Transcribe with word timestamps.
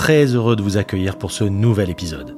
très 0.00 0.34
heureux 0.34 0.56
de 0.56 0.62
vous 0.62 0.78
accueillir 0.78 1.18
pour 1.18 1.30
ce 1.30 1.44
nouvel 1.44 1.90
épisode. 1.90 2.34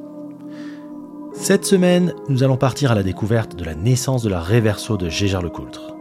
Cette 1.32 1.64
semaine, 1.64 2.12
nous 2.28 2.42
allons 2.42 2.56
partir 2.56 2.90
à 2.90 2.96
la 2.96 3.04
découverte 3.04 3.54
de 3.54 3.62
la 3.62 3.76
naissance 3.76 4.24
de 4.24 4.28
la 4.28 4.40
Reverso 4.40 4.96
de 4.96 5.08
Gégard 5.08 5.42
Lecoultre. 5.42 5.94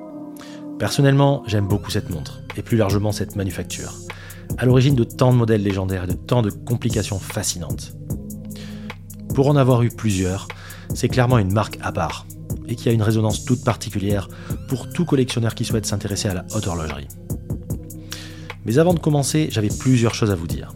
Personnellement, 0.80 1.44
j'aime 1.46 1.68
beaucoup 1.68 1.92
cette 1.92 2.10
montre, 2.10 2.42
et 2.58 2.64
plus 2.64 2.78
largement 2.78 3.12
cette 3.12 3.36
manufacture, 3.36 3.94
à 4.58 4.66
l'origine 4.66 4.96
de 4.96 5.04
tant 5.04 5.32
de 5.32 5.38
modèles 5.38 5.62
légendaires 5.62 6.06
et 6.06 6.08
de 6.08 6.14
tant 6.14 6.42
de 6.42 6.50
complications 6.50 7.20
fascinantes. 7.20 7.94
Pour 9.36 9.48
en 9.48 9.56
avoir 9.56 9.84
eu 9.84 9.90
plusieurs, 9.90 10.48
c'est 10.96 11.10
clairement 11.10 11.38
une 11.38 11.54
marque 11.54 11.78
à 11.84 11.92
part, 11.92 12.26
et 12.68 12.76
qui 12.76 12.90
a 12.90 12.92
une 12.92 13.04
résonance 13.04 13.46
toute 13.46 13.64
particulière 13.64 14.30
pour 14.68 14.92
tout 14.92 15.06
collectionneur 15.06 15.54
qui 15.54 15.66
souhaite 15.66 15.86
s'intéresser 15.86 16.28
à 16.28 16.34
la 16.34 16.46
haute 16.56 16.66
horlogerie. 16.66 17.08
Mais 18.66 18.80
avant 18.80 18.96
de 18.96 19.00
commencer, 19.00 19.50
j'avais 19.52 19.70
plusieurs 19.70 20.16
choses 20.16 20.32
à 20.32 20.36
vous 20.36 20.48
dire. 20.48 20.74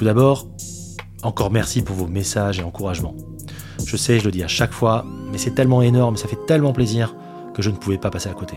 Tout 0.00 0.06
d'abord, 0.06 0.48
encore 1.22 1.50
merci 1.50 1.82
pour 1.82 1.94
vos 1.94 2.06
messages 2.06 2.58
et 2.58 2.62
encouragements. 2.62 3.14
Je 3.84 3.98
sais, 3.98 4.18
je 4.18 4.24
le 4.24 4.30
dis 4.30 4.42
à 4.42 4.48
chaque 4.48 4.72
fois, 4.72 5.04
mais 5.30 5.36
c'est 5.36 5.54
tellement 5.54 5.82
énorme, 5.82 6.16
ça 6.16 6.26
fait 6.26 6.38
tellement 6.46 6.72
plaisir 6.72 7.14
que 7.52 7.60
je 7.60 7.68
ne 7.68 7.76
pouvais 7.76 7.98
pas 7.98 8.08
passer 8.08 8.30
à 8.30 8.32
côté. 8.32 8.56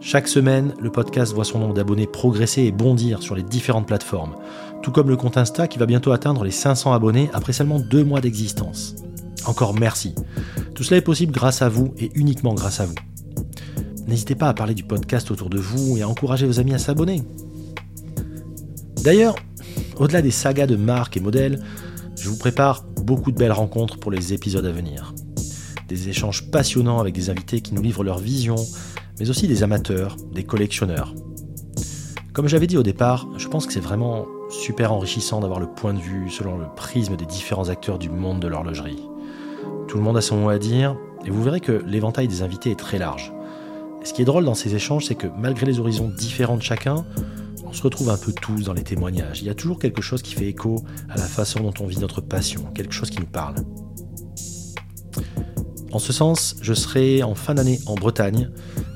Chaque 0.00 0.28
semaine, 0.28 0.74
le 0.78 0.92
podcast 0.92 1.32
voit 1.34 1.44
son 1.44 1.58
nombre 1.58 1.74
d'abonnés 1.74 2.06
progresser 2.06 2.62
et 2.62 2.70
bondir 2.70 3.20
sur 3.20 3.34
les 3.34 3.42
différentes 3.42 3.88
plateformes, 3.88 4.36
tout 4.80 4.92
comme 4.92 5.08
le 5.08 5.16
compte 5.16 5.36
Insta 5.36 5.66
qui 5.66 5.80
va 5.80 5.86
bientôt 5.86 6.12
atteindre 6.12 6.44
les 6.44 6.52
500 6.52 6.92
abonnés 6.92 7.28
après 7.32 7.52
seulement 7.52 7.80
deux 7.80 8.04
mois 8.04 8.20
d'existence. 8.20 8.94
Encore 9.44 9.74
merci. 9.74 10.14
Tout 10.76 10.84
cela 10.84 10.98
est 10.98 11.00
possible 11.00 11.32
grâce 11.32 11.62
à 11.62 11.68
vous 11.68 11.94
et 11.98 12.12
uniquement 12.14 12.54
grâce 12.54 12.78
à 12.78 12.86
vous. 12.86 12.94
N'hésitez 14.06 14.36
pas 14.36 14.50
à 14.50 14.54
parler 14.54 14.74
du 14.74 14.84
podcast 14.84 15.32
autour 15.32 15.50
de 15.50 15.58
vous 15.58 15.96
et 15.96 16.02
à 16.02 16.08
encourager 16.08 16.46
vos 16.46 16.60
amis 16.60 16.74
à 16.74 16.78
s'abonner. 16.78 17.24
D'ailleurs, 19.02 19.34
au-delà 19.98 20.22
des 20.22 20.30
sagas 20.30 20.66
de 20.66 20.76
marques 20.76 21.16
et 21.16 21.20
modèles, 21.20 21.60
je 22.16 22.28
vous 22.28 22.38
prépare 22.38 22.84
beaucoup 23.02 23.32
de 23.32 23.36
belles 23.36 23.52
rencontres 23.52 23.98
pour 23.98 24.10
les 24.10 24.32
épisodes 24.32 24.66
à 24.66 24.72
venir. 24.72 25.14
Des 25.88 26.08
échanges 26.08 26.50
passionnants 26.50 27.00
avec 27.00 27.14
des 27.14 27.30
invités 27.30 27.60
qui 27.60 27.74
nous 27.74 27.82
livrent 27.82 28.04
leur 28.04 28.18
vision, 28.18 28.56
mais 29.18 29.30
aussi 29.30 29.48
des 29.48 29.62
amateurs, 29.62 30.16
des 30.32 30.44
collectionneurs. 30.44 31.14
Comme 32.32 32.48
j'avais 32.48 32.66
dit 32.66 32.76
au 32.76 32.82
départ, 32.82 33.26
je 33.36 33.48
pense 33.48 33.66
que 33.66 33.72
c'est 33.72 33.80
vraiment 33.80 34.26
super 34.50 34.92
enrichissant 34.92 35.40
d'avoir 35.40 35.60
le 35.60 35.66
point 35.66 35.94
de 35.94 35.98
vue 35.98 36.30
selon 36.30 36.58
le 36.58 36.66
prisme 36.76 37.16
des 37.16 37.26
différents 37.26 37.68
acteurs 37.68 37.98
du 37.98 38.10
monde 38.10 38.40
de 38.40 38.48
l'horlogerie. 38.48 39.02
Tout 39.88 39.96
le 39.96 40.02
monde 40.02 40.16
a 40.16 40.20
son 40.20 40.36
mot 40.36 40.48
à 40.50 40.58
dire, 40.58 40.96
et 41.24 41.30
vous 41.30 41.42
verrez 41.42 41.60
que 41.60 41.82
l'éventail 41.86 42.28
des 42.28 42.42
invités 42.42 42.70
est 42.70 42.78
très 42.78 42.98
large. 42.98 43.32
Ce 44.04 44.12
qui 44.12 44.22
est 44.22 44.26
drôle 44.26 44.44
dans 44.44 44.54
ces 44.54 44.74
échanges, 44.74 45.06
c'est 45.06 45.16
que 45.16 45.26
malgré 45.38 45.66
les 45.66 45.80
horizons 45.80 46.08
différents 46.08 46.56
de 46.56 46.62
chacun, 46.62 47.04
on 47.68 47.72
se 47.72 47.82
retrouve 47.82 48.08
un 48.08 48.16
peu 48.16 48.32
tous 48.32 48.64
dans 48.64 48.72
les 48.72 48.82
témoignages. 48.82 49.42
Il 49.42 49.46
y 49.46 49.50
a 49.50 49.54
toujours 49.54 49.78
quelque 49.78 50.00
chose 50.00 50.22
qui 50.22 50.34
fait 50.34 50.48
écho 50.48 50.82
à 51.10 51.18
la 51.18 51.26
façon 51.26 51.60
dont 51.60 51.74
on 51.80 51.86
vit 51.86 51.98
notre 51.98 52.22
passion, 52.22 52.62
quelque 52.74 52.94
chose 52.94 53.10
qui 53.10 53.20
nous 53.20 53.26
parle. 53.26 53.56
En 55.92 55.98
ce 55.98 56.12
sens, 56.12 56.56
je 56.62 56.72
serai 56.72 57.22
en 57.22 57.34
fin 57.34 57.54
d'année 57.54 57.80
en 57.86 57.94
Bretagne, 57.94 58.50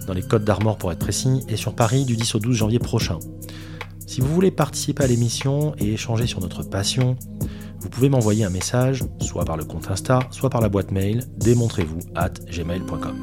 dans 0.06 0.14
les 0.14 0.22
Côtes 0.22 0.44
d'Armor 0.44 0.78
pour 0.78 0.90
être 0.90 0.98
précis, 0.98 1.40
et 1.48 1.56
sur 1.56 1.74
Paris 1.74 2.04
du 2.04 2.16
10 2.16 2.34
au 2.34 2.38
12 2.38 2.56
janvier 2.56 2.78
prochain. 2.78 3.18
Si 4.06 4.20
vous 4.20 4.32
voulez 4.34 4.50
participer 4.50 5.04
à 5.04 5.06
l'émission 5.06 5.74
et 5.78 5.92
échanger 5.92 6.26
sur 6.26 6.40
notre 6.40 6.62
passion, 6.62 7.16
vous 7.80 7.88
pouvez 7.88 8.08
m'envoyer 8.08 8.44
un 8.44 8.50
message, 8.50 9.04
soit 9.20 9.44
par 9.44 9.56
le 9.56 9.64
compte 9.64 9.90
Insta, 9.90 10.20
soit 10.30 10.50
par 10.50 10.60
la 10.60 10.68
boîte 10.68 10.92
mail 10.92 11.24
démontrez-vous 11.38 12.00
at 12.14 12.32
gmail.com. 12.50 13.16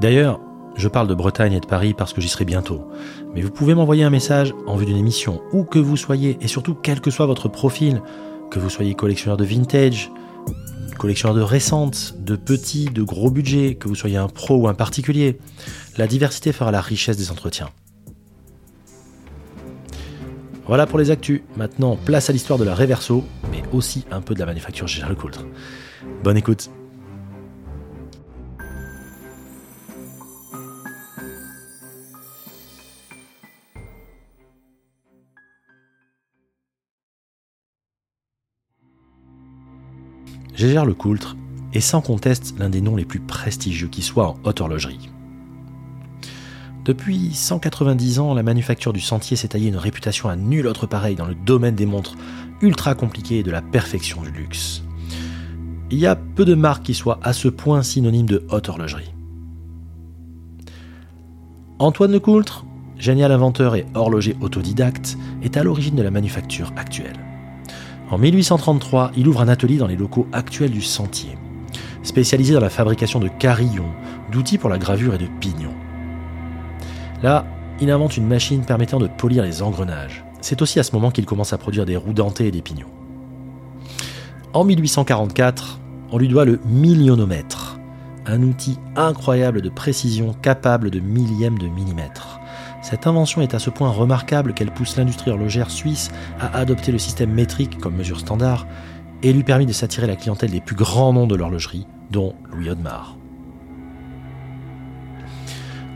D'ailleurs, 0.00 0.40
je 0.78 0.88
parle 0.88 1.08
de 1.08 1.14
Bretagne 1.14 1.52
et 1.52 1.60
de 1.60 1.66
Paris 1.66 1.92
parce 1.92 2.12
que 2.12 2.20
j'y 2.20 2.28
serai 2.28 2.44
bientôt. 2.44 2.88
Mais 3.34 3.42
vous 3.42 3.50
pouvez 3.50 3.74
m'envoyer 3.74 4.04
un 4.04 4.10
message 4.10 4.54
en 4.66 4.76
vue 4.76 4.86
d'une 4.86 4.96
émission, 4.96 5.42
où 5.52 5.64
que 5.64 5.78
vous 5.78 5.96
soyez, 5.96 6.38
et 6.40 6.48
surtout 6.48 6.74
quel 6.74 7.00
que 7.00 7.10
soit 7.10 7.26
votre 7.26 7.48
profil, 7.48 8.00
que 8.50 8.60
vous 8.60 8.70
soyez 8.70 8.94
collectionneur 8.94 9.36
de 9.36 9.44
vintage, 9.44 10.10
collectionneur 10.96 11.36
de 11.36 11.42
récentes, 11.42 12.14
de 12.18 12.36
petits, 12.36 12.86
de 12.86 13.02
gros 13.02 13.30
budgets, 13.30 13.74
que 13.74 13.88
vous 13.88 13.96
soyez 13.96 14.16
un 14.16 14.28
pro 14.28 14.56
ou 14.56 14.68
un 14.68 14.74
particulier. 14.74 15.38
La 15.96 16.06
diversité 16.06 16.52
fera 16.52 16.70
la 16.70 16.80
richesse 16.80 17.16
des 17.16 17.30
entretiens. 17.32 17.68
Voilà 20.66 20.86
pour 20.86 20.98
les 20.98 21.10
actus. 21.10 21.40
Maintenant, 21.56 21.96
place 21.96 22.30
à 22.30 22.32
l'histoire 22.32 22.58
de 22.58 22.64
la 22.64 22.74
Reverso, 22.74 23.24
mais 23.50 23.62
aussi 23.72 24.04
un 24.10 24.20
peu 24.20 24.34
de 24.34 24.40
la 24.40 24.46
manufacture 24.46 24.86
Gérald 24.86 25.18
Coultre. 25.18 25.44
Bonne 26.22 26.36
écoute. 26.36 26.70
Gégère 40.58 40.84
Lecoultre 40.84 41.36
est 41.72 41.78
sans 41.78 42.00
conteste 42.00 42.56
l'un 42.58 42.68
des 42.68 42.80
noms 42.80 42.96
les 42.96 43.04
plus 43.04 43.20
prestigieux 43.20 43.86
qui 43.86 44.02
soit 44.02 44.26
en 44.26 44.36
haute 44.42 44.60
horlogerie. 44.60 45.08
Depuis 46.84 47.32
190 47.32 48.18
ans, 48.18 48.34
la 48.34 48.42
manufacture 48.42 48.92
du 48.92 49.00
sentier 49.00 49.36
s'est 49.36 49.46
taillée 49.46 49.68
une 49.68 49.76
réputation 49.76 50.28
à 50.28 50.34
nul 50.34 50.66
autre 50.66 50.88
pareil 50.88 51.14
dans 51.14 51.26
le 51.26 51.36
domaine 51.36 51.76
des 51.76 51.86
montres 51.86 52.16
ultra 52.60 52.96
compliquées 52.96 53.38
et 53.38 53.42
de 53.44 53.52
la 53.52 53.62
perfection 53.62 54.20
du 54.20 54.32
luxe. 54.32 54.82
Il 55.92 55.98
y 56.00 56.06
a 56.06 56.16
peu 56.16 56.44
de 56.44 56.56
marques 56.56 56.82
qui 56.82 56.94
soient 56.94 57.20
à 57.22 57.32
ce 57.32 57.46
point 57.46 57.84
synonymes 57.84 58.26
de 58.26 58.44
haute 58.50 58.68
horlogerie. 58.68 59.14
Antoine 61.78 62.10
Lecoultre, 62.10 62.66
génial 62.96 63.30
inventeur 63.30 63.76
et 63.76 63.86
horloger 63.94 64.34
autodidacte, 64.40 65.18
est 65.40 65.56
à 65.56 65.62
l'origine 65.62 65.94
de 65.94 66.02
la 66.02 66.10
manufacture 66.10 66.72
actuelle. 66.74 67.37
En 68.10 68.16
1833, 68.16 69.12
il 69.16 69.28
ouvre 69.28 69.42
un 69.42 69.48
atelier 69.48 69.76
dans 69.76 69.86
les 69.86 69.96
locaux 69.96 70.26
actuels 70.32 70.70
du 70.70 70.80
Sentier, 70.80 71.36
spécialisé 72.02 72.54
dans 72.54 72.60
la 72.60 72.70
fabrication 72.70 73.20
de 73.20 73.28
carillons, 73.28 73.92
d'outils 74.32 74.56
pour 74.56 74.70
la 74.70 74.78
gravure 74.78 75.14
et 75.14 75.18
de 75.18 75.28
pignons. 75.40 75.74
Là, 77.22 77.44
il 77.80 77.90
invente 77.90 78.16
une 78.16 78.26
machine 78.26 78.64
permettant 78.64 78.98
de 78.98 79.08
polir 79.08 79.42
les 79.42 79.62
engrenages. 79.62 80.24
C'est 80.40 80.62
aussi 80.62 80.80
à 80.80 80.84
ce 80.84 80.92
moment 80.92 81.10
qu'il 81.10 81.26
commence 81.26 81.52
à 81.52 81.58
produire 81.58 81.84
des 81.84 81.96
roues 81.96 82.14
dentées 82.14 82.46
et 82.46 82.50
des 82.50 82.62
pignons. 82.62 82.88
En 84.54 84.64
1844, 84.64 85.78
on 86.10 86.16
lui 86.16 86.28
doit 86.28 86.46
le 86.46 86.60
millionomètre, 86.64 87.78
un 88.24 88.42
outil 88.42 88.78
incroyable 88.96 89.60
de 89.60 89.68
précision 89.68 90.32
capable 90.32 90.90
de 90.90 91.00
millièmes 91.00 91.58
de 91.58 91.66
millimètre. 91.66 92.37
Cette 92.88 93.06
invention 93.06 93.42
est 93.42 93.52
à 93.52 93.58
ce 93.58 93.68
point 93.68 93.90
remarquable 93.90 94.54
qu'elle 94.54 94.70
pousse 94.70 94.96
l'industrie 94.96 95.30
horlogère 95.30 95.70
suisse 95.70 96.10
à 96.40 96.56
adopter 96.56 96.90
le 96.90 96.96
système 96.96 97.30
métrique 97.30 97.76
comme 97.76 97.94
mesure 97.94 98.18
standard 98.18 98.66
et 99.22 99.30
lui 99.30 99.42
permet 99.42 99.66
de 99.66 99.74
s'attirer 99.74 100.06
la 100.06 100.16
clientèle 100.16 100.52
des 100.52 100.62
plus 100.62 100.74
grands 100.74 101.12
noms 101.12 101.26
de 101.26 101.36
l'horlogerie, 101.36 101.86
dont 102.10 102.34
Louis 102.50 102.70
Audemars. 102.70 103.18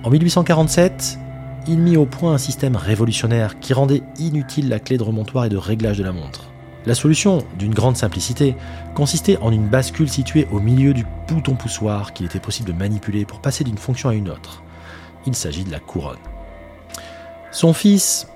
En 0.05 0.11
1847, 0.11 1.19
il 1.67 1.79
mit 1.79 1.97
au 1.97 2.05
point 2.05 2.35
un 2.35 2.39
système 2.39 2.77
révolutionnaire 2.77 3.59
qui 3.59 3.73
rendait 3.73 4.03
inutile 4.19 4.69
la 4.69 4.79
clé 4.79 4.99
de 4.99 5.03
remontoir 5.03 5.47
et 5.47 5.49
de 5.49 5.57
réglage 5.57 5.97
de 5.97 6.05
la 6.05 6.13
montre. 6.13 6.51
La 6.85 6.95
solution, 6.95 7.39
d'une 7.59 7.73
grande 7.73 7.97
simplicité, 7.97 8.55
consistait 8.95 9.39
en 9.39 9.51
une 9.51 9.67
bascule 9.67 10.11
située 10.11 10.47
au 10.53 10.61
milieu 10.61 10.93
du 10.93 11.07
bouton 11.27 11.55
poussoir 11.55 12.13
qu'il 12.13 12.27
était 12.27 12.39
possible 12.39 12.69
de 12.71 12.79
manipuler 12.79 13.25
pour 13.25 13.41
passer 13.41 13.65
d'une 13.65 13.79
fonction 13.79 14.11
à 14.11 14.15
une 14.15 14.29
autre. 14.29 14.63
Il 15.25 15.35
s'agit 15.35 15.65
de 15.65 15.71
la 15.71 15.81
couronne. 15.81 16.19
Son 17.53 17.75
fils, 17.75 18.29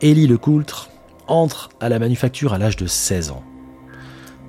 Élie 0.00 0.26
Lecoultre, 0.26 0.90
entre 1.28 1.68
à 1.78 1.88
la 1.88 2.00
manufacture 2.00 2.52
à 2.52 2.58
l'âge 2.58 2.74
de 2.74 2.88
16 2.88 3.30
ans. 3.30 3.44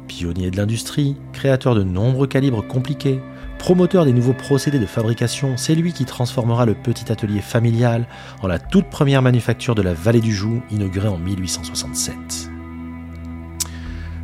Pionnier 0.08 0.50
de 0.50 0.58
l'industrie, 0.58 1.16
créateur 1.32 1.76
de 1.76 1.84
nombreux 1.84 2.26
calibres 2.26 2.66
compliqués, 2.66 3.22
promoteur 3.60 4.04
des 4.04 4.14
nouveaux 4.14 4.34
procédés 4.34 4.80
de 4.80 4.88
fabrication, 4.88 5.58
c'est 5.58 5.76
lui 5.76 5.94
qui 5.94 6.06
transformera 6.06 6.66
le 6.66 6.74
petit 6.74 7.12
atelier 7.12 7.40
familial 7.40 8.08
en 8.42 8.48
la 8.48 8.58
toute 8.58 8.90
première 8.90 9.22
manufacture 9.22 9.76
de 9.76 9.84
la 9.84 9.94
vallée 9.94 10.22
du 10.22 10.34
Joux, 10.34 10.64
inaugurée 10.72 11.08
en 11.08 11.20
1867. 11.20 12.16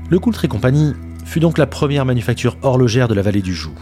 Lecoultre 0.10 0.46
et 0.46 0.48
compagnie 0.48 0.94
fut 1.26 1.40
donc 1.40 1.60
la 1.60 1.68
première 1.68 2.06
manufacture 2.06 2.58
horlogère 2.64 3.08
de 3.08 3.14
la 3.14 3.22
vallée 3.22 3.44
du 3.44 3.54
Joux. 3.54 3.78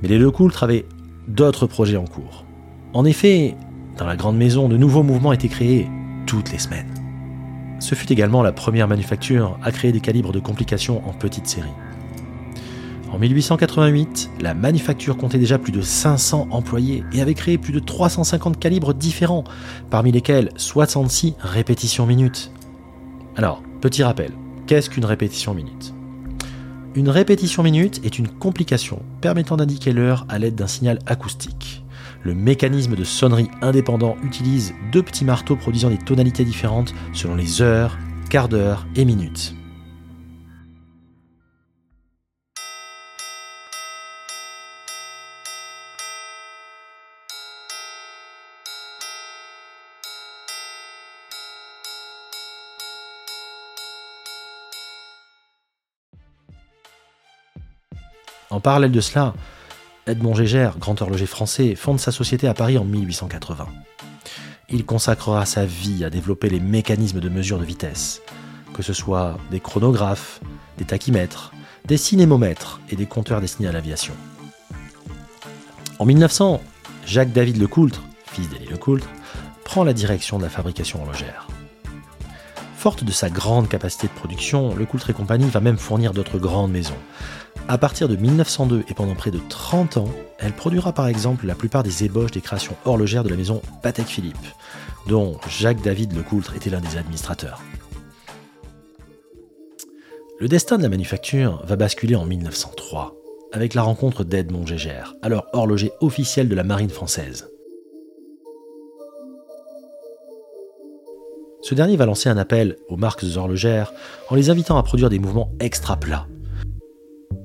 Mais 0.00 0.08
les 0.08 0.18
Lecoultre 0.18 0.62
avaient 0.62 0.86
d'autres 1.26 1.66
projets 1.66 1.96
en 1.96 2.04
cours. 2.04 2.44
En 2.92 3.04
effet, 3.04 3.56
dans 3.96 4.06
la 4.06 4.16
grande 4.16 4.36
maison, 4.36 4.68
de 4.68 4.76
nouveaux 4.76 5.02
mouvements 5.02 5.32
étaient 5.32 5.48
créés 5.48 5.88
toutes 6.26 6.50
les 6.52 6.58
semaines. 6.58 6.92
ce 7.80 7.94
fut 7.94 8.10
également 8.10 8.42
la 8.42 8.52
première 8.52 8.88
manufacture 8.88 9.58
à 9.62 9.70
créer 9.70 9.92
des 9.92 10.00
calibres 10.00 10.32
de 10.32 10.40
complications 10.40 11.06
en 11.06 11.12
petite 11.12 11.46
série. 11.46 11.68
En 13.12 13.18
1888, 13.18 14.30
la 14.40 14.54
manufacture 14.54 15.16
comptait 15.16 15.38
déjà 15.38 15.58
plus 15.58 15.70
de 15.70 15.82
500 15.82 16.48
employés 16.50 17.04
et 17.12 17.20
avait 17.20 17.34
créé 17.34 17.58
plus 17.58 17.72
de 17.72 17.78
350 17.78 18.58
calibres 18.58 18.92
différents, 18.92 19.44
parmi 19.88 20.10
lesquels 20.10 20.50
66 20.56 21.34
répétitions 21.38 22.06
minutes. 22.06 22.50
Alors, 23.36 23.62
petit 23.80 24.02
rappel, 24.02 24.32
qu'est-ce 24.66 24.90
qu'une 24.90 25.04
répétition 25.04 25.54
minute? 25.54 25.94
Une 26.96 27.08
répétition 27.08 27.62
minute 27.62 28.00
est 28.04 28.18
une 28.18 28.28
complication 28.28 29.00
permettant 29.20 29.56
d'indiquer 29.56 29.92
l'heure 29.92 30.26
à 30.28 30.40
l'aide 30.40 30.56
d'un 30.56 30.66
signal 30.66 30.98
acoustique. 31.06 31.83
Le 32.24 32.34
mécanisme 32.34 32.96
de 32.96 33.04
sonnerie 33.04 33.50
indépendant 33.60 34.16
utilise 34.24 34.72
deux 34.90 35.02
petits 35.02 35.26
marteaux 35.26 35.56
produisant 35.56 35.90
des 35.90 35.98
tonalités 35.98 36.44
différentes 36.44 36.94
selon 37.12 37.34
les 37.34 37.60
heures, 37.60 37.98
quarts 38.30 38.48
d'heure 38.48 38.86
et 38.96 39.04
minutes. 39.04 39.54
En 58.48 58.60
parallèle 58.60 58.92
de 58.92 59.00
cela, 59.00 59.34
Edmond 60.06 60.34
Gégère, 60.34 60.78
grand 60.78 61.00
horloger 61.00 61.24
français, 61.24 61.74
fonde 61.74 61.98
sa 61.98 62.12
société 62.12 62.46
à 62.46 62.52
Paris 62.52 62.76
en 62.76 62.84
1880. 62.84 63.66
Il 64.68 64.84
consacrera 64.84 65.46
sa 65.46 65.64
vie 65.64 66.04
à 66.04 66.10
développer 66.10 66.50
les 66.50 66.60
mécanismes 66.60 67.20
de 67.20 67.28
mesure 67.30 67.58
de 67.58 67.64
vitesse, 67.64 68.20
que 68.74 68.82
ce 68.82 68.92
soit 68.92 69.38
des 69.50 69.60
chronographes, 69.60 70.40
des 70.76 70.84
tachymètres, 70.84 71.52
des 71.86 71.96
cinémomètres 71.96 72.80
et 72.90 72.96
des 72.96 73.06
compteurs 73.06 73.40
destinés 73.40 73.68
à 73.68 73.72
l'aviation. 73.72 74.14
En 75.98 76.04
1900, 76.04 76.60
Jacques-David 77.06 77.56
Lecoultre, 77.56 78.02
fils 78.26 78.50
d'Élie 78.50 78.66
Lecoultre, 78.66 79.08
prend 79.64 79.84
la 79.84 79.94
direction 79.94 80.36
de 80.36 80.42
la 80.42 80.50
fabrication 80.50 81.00
horlogère. 81.00 81.48
Forte 82.76 83.04
de 83.04 83.12
sa 83.12 83.30
grande 83.30 83.70
capacité 83.70 84.08
de 84.08 84.12
production, 84.12 84.74
Lecoultre 84.74 85.08
et 85.08 85.14
compagnie 85.14 85.48
va 85.48 85.60
même 85.60 85.78
fournir 85.78 86.12
d'autres 86.12 86.38
grandes 86.38 86.72
maisons, 86.72 86.98
à 87.68 87.78
partir 87.78 88.08
de 88.08 88.16
1902 88.16 88.84
et 88.88 88.94
pendant 88.94 89.14
près 89.14 89.30
de 89.30 89.40
30 89.48 89.96
ans, 89.96 90.08
elle 90.38 90.52
produira 90.52 90.92
par 90.92 91.06
exemple 91.06 91.46
la 91.46 91.54
plupart 91.54 91.82
des 91.82 92.04
ébauches 92.04 92.32
des 92.32 92.40
créations 92.40 92.76
horlogères 92.84 93.24
de 93.24 93.30
la 93.30 93.36
maison 93.36 93.62
Patek 93.82 94.06
Philippe, 94.06 94.36
dont 95.06 95.38
Jacques-David 95.48 96.14
Lecoultre 96.14 96.54
était 96.54 96.70
l'un 96.70 96.80
des 96.80 96.96
administrateurs. 96.96 97.60
Le 100.40 100.48
destin 100.48 100.76
de 100.76 100.82
la 100.82 100.88
manufacture 100.88 101.64
va 101.64 101.76
basculer 101.76 102.16
en 102.16 102.26
1903, 102.26 103.14
avec 103.52 103.72
la 103.72 103.82
rencontre 103.82 104.24
d'Edmond 104.24 104.66
Gégère, 104.66 105.14
alors 105.22 105.46
horloger 105.52 105.92
officiel 106.00 106.48
de 106.48 106.54
la 106.54 106.64
marine 106.64 106.90
française. 106.90 107.48
Ce 111.62 111.74
dernier 111.74 111.96
va 111.96 112.04
lancer 112.04 112.28
un 112.28 112.36
appel 112.36 112.76
aux 112.90 112.98
marques 112.98 113.24
horlogères 113.36 113.94
en 114.28 114.34
les 114.34 114.50
invitant 114.50 114.76
à 114.76 114.82
produire 114.82 115.08
des 115.08 115.18
mouvements 115.18 115.50
extra 115.60 115.96
plats, 115.96 116.26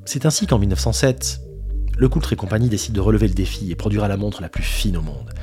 c'est 0.05 0.25
ainsi 0.25 0.47
qu'en 0.47 0.59
1907, 0.59 1.41
le 1.97 2.07
Coultre 2.07 2.31
et 2.31 2.35
compagnie 2.37 2.69
décide 2.69 2.93
de 2.93 3.01
relever 3.01 3.27
le 3.27 3.33
défi 3.33 3.71
et 3.71 3.75
produira 3.75 4.07
la 4.07 4.15
montre 4.15 4.41
la 4.41 4.49
plus 4.49 4.63
fine 4.63 4.95
au 4.95 5.01
monde. 5.01 5.33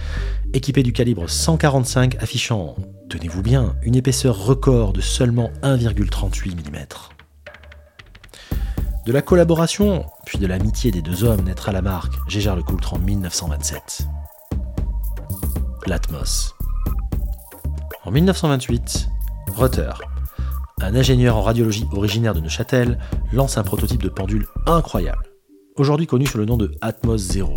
Équipée 0.54 0.82
du 0.82 0.92
calibre 0.92 1.28
145 1.28 2.16
affichant, 2.22 2.76
tenez-vous 3.10 3.42
bien, 3.42 3.76
une 3.82 3.94
épaisseur 3.94 4.42
record 4.42 4.92
de 4.94 5.02
seulement 5.02 5.50
1,38 5.62 6.54
mm. 6.54 6.86
De 9.04 9.12
la 9.12 9.22
collaboration, 9.22 10.06
puis 10.24 10.38
de 10.38 10.46
l'amitié 10.46 10.90
des 10.90 11.02
deux 11.02 11.24
hommes 11.24 11.44
naîtra 11.44 11.72
la 11.72 11.82
marque 11.82 12.14
Gégère 12.26 12.56
Coultre 12.64 12.94
en 12.94 12.98
1927. 12.98 14.06
L'Atmos. 15.86 16.54
En 18.04 18.10
1928, 18.10 19.08
Rutter, 19.54 19.92
un 20.86 20.94
ingénieur 20.94 21.36
en 21.36 21.42
radiologie 21.42 21.84
originaire 21.92 22.32
de 22.32 22.38
Neuchâtel 22.38 22.98
lance 23.32 23.58
un 23.58 23.64
prototype 23.64 24.02
de 24.04 24.08
pendule 24.08 24.46
incroyable, 24.66 25.24
aujourd'hui 25.74 26.06
connu 26.06 26.26
sous 26.26 26.38
le 26.38 26.44
nom 26.44 26.56
de 26.56 26.70
Atmos 26.80 27.18
Zero. 27.18 27.54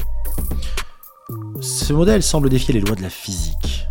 Ce 1.62 1.94
modèle 1.94 2.24
semble 2.24 2.50
défier 2.50 2.74
les 2.74 2.80
lois 2.80 2.96
de 2.96 3.04
la 3.04 3.10
physique. 3.12 3.88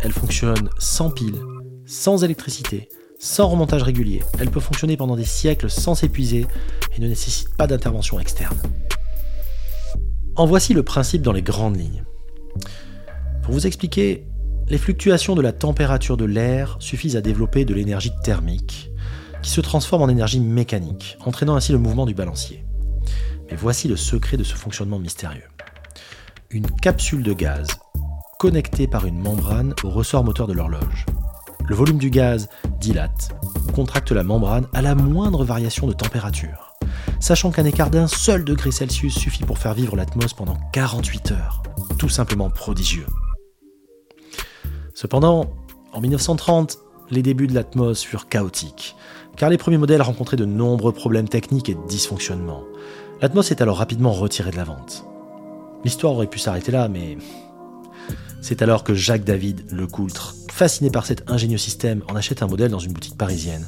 Elle 0.00 0.10
fonctionne 0.10 0.68
sans 0.78 1.08
pile, 1.10 1.38
sans 1.86 2.24
électricité, 2.24 2.88
sans 3.20 3.46
remontage 3.46 3.84
régulier. 3.84 4.24
Elle 4.40 4.50
peut 4.50 4.58
fonctionner 4.58 4.96
pendant 4.96 5.14
des 5.14 5.24
siècles 5.24 5.70
sans 5.70 5.94
s'épuiser 5.94 6.48
et 6.96 7.00
ne 7.00 7.06
nécessite 7.06 7.54
pas 7.54 7.68
d'intervention 7.68 8.18
externe. 8.18 8.58
En 10.34 10.46
voici 10.46 10.74
le 10.74 10.82
principe 10.82 11.22
dans 11.22 11.32
les 11.32 11.42
grandes 11.42 11.76
lignes. 11.76 12.02
Pour 13.44 13.54
vous 13.54 13.68
expliquer, 13.68 14.26
les 14.70 14.78
fluctuations 14.78 15.34
de 15.34 15.42
la 15.42 15.52
température 15.52 16.16
de 16.16 16.24
l'air 16.24 16.76
suffisent 16.78 17.16
à 17.16 17.20
développer 17.20 17.64
de 17.64 17.74
l'énergie 17.74 18.12
thermique, 18.22 18.92
qui 19.42 19.50
se 19.50 19.60
transforme 19.60 20.02
en 20.02 20.08
énergie 20.08 20.38
mécanique, 20.38 21.18
entraînant 21.26 21.56
ainsi 21.56 21.72
le 21.72 21.78
mouvement 21.78 22.06
du 22.06 22.14
balancier. 22.14 22.64
Mais 23.50 23.56
voici 23.56 23.88
le 23.88 23.96
secret 23.96 24.36
de 24.36 24.44
ce 24.44 24.54
fonctionnement 24.54 25.00
mystérieux. 25.00 25.48
Une 26.50 26.70
capsule 26.70 27.24
de 27.24 27.32
gaz 27.32 27.66
connectée 28.38 28.86
par 28.86 29.06
une 29.06 29.18
membrane 29.18 29.74
au 29.82 29.90
ressort 29.90 30.22
moteur 30.22 30.46
de 30.46 30.52
l'horloge. 30.52 31.04
Le 31.66 31.74
volume 31.74 31.98
du 31.98 32.10
gaz 32.10 32.48
dilate 32.80 33.34
contracte 33.74 34.12
la 34.12 34.22
membrane 34.22 34.68
à 34.72 34.82
la 34.82 34.94
moindre 34.94 35.44
variation 35.44 35.88
de 35.88 35.92
température, 35.92 36.76
sachant 37.18 37.50
qu'un 37.50 37.64
écart 37.64 37.90
d'un 37.90 38.06
seul 38.06 38.44
degré 38.44 38.70
Celsius 38.70 39.18
suffit 39.18 39.44
pour 39.44 39.58
faire 39.58 39.74
vivre 39.74 39.96
l'atmos 39.96 40.32
pendant 40.32 40.56
48 40.72 41.32
heures. 41.32 41.62
Tout 41.98 42.08
simplement 42.08 42.50
prodigieux. 42.50 43.06
Cependant, 45.00 45.46
en 45.94 46.02
1930, 46.02 46.76
les 47.10 47.22
débuts 47.22 47.46
de 47.46 47.54
l'Atmos 47.54 48.02
furent 48.02 48.28
chaotiques, 48.28 48.96
car 49.34 49.48
les 49.48 49.56
premiers 49.56 49.78
modèles 49.78 50.02
rencontraient 50.02 50.36
de 50.36 50.44
nombreux 50.44 50.92
problèmes 50.92 51.26
techniques 51.26 51.70
et 51.70 51.74
de 51.74 51.86
dysfonctionnements. 51.88 52.64
L'Atmos 53.22 53.50
est 53.50 53.62
alors 53.62 53.78
rapidement 53.78 54.12
retiré 54.12 54.50
de 54.50 54.56
la 54.56 54.64
vente. 54.64 55.06
L'histoire 55.84 56.12
aurait 56.12 56.26
pu 56.26 56.38
s'arrêter 56.38 56.70
là, 56.70 56.88
mais 56.88 57.16
c'est 58.42 58.60
alors 58.60 58.84
que 58.84 58.92
Jacques 58.92 59.24
David 59.24 59.72
Lecoultre, 59.72 60.34
fasciné 60.52 60.90
par 60.90 61.06
cet 61.06 61.30
ingénieux 61.30 61.56
système, 61.56 62.02
en 62.10 62.14
achète 62.14 62.42
un 62.42 62.46
modèle 62.46 62.70
dans 62.70 62.78
une 62.78 62.92
boutique 62.92 63.16
parisienne 63.16 63.66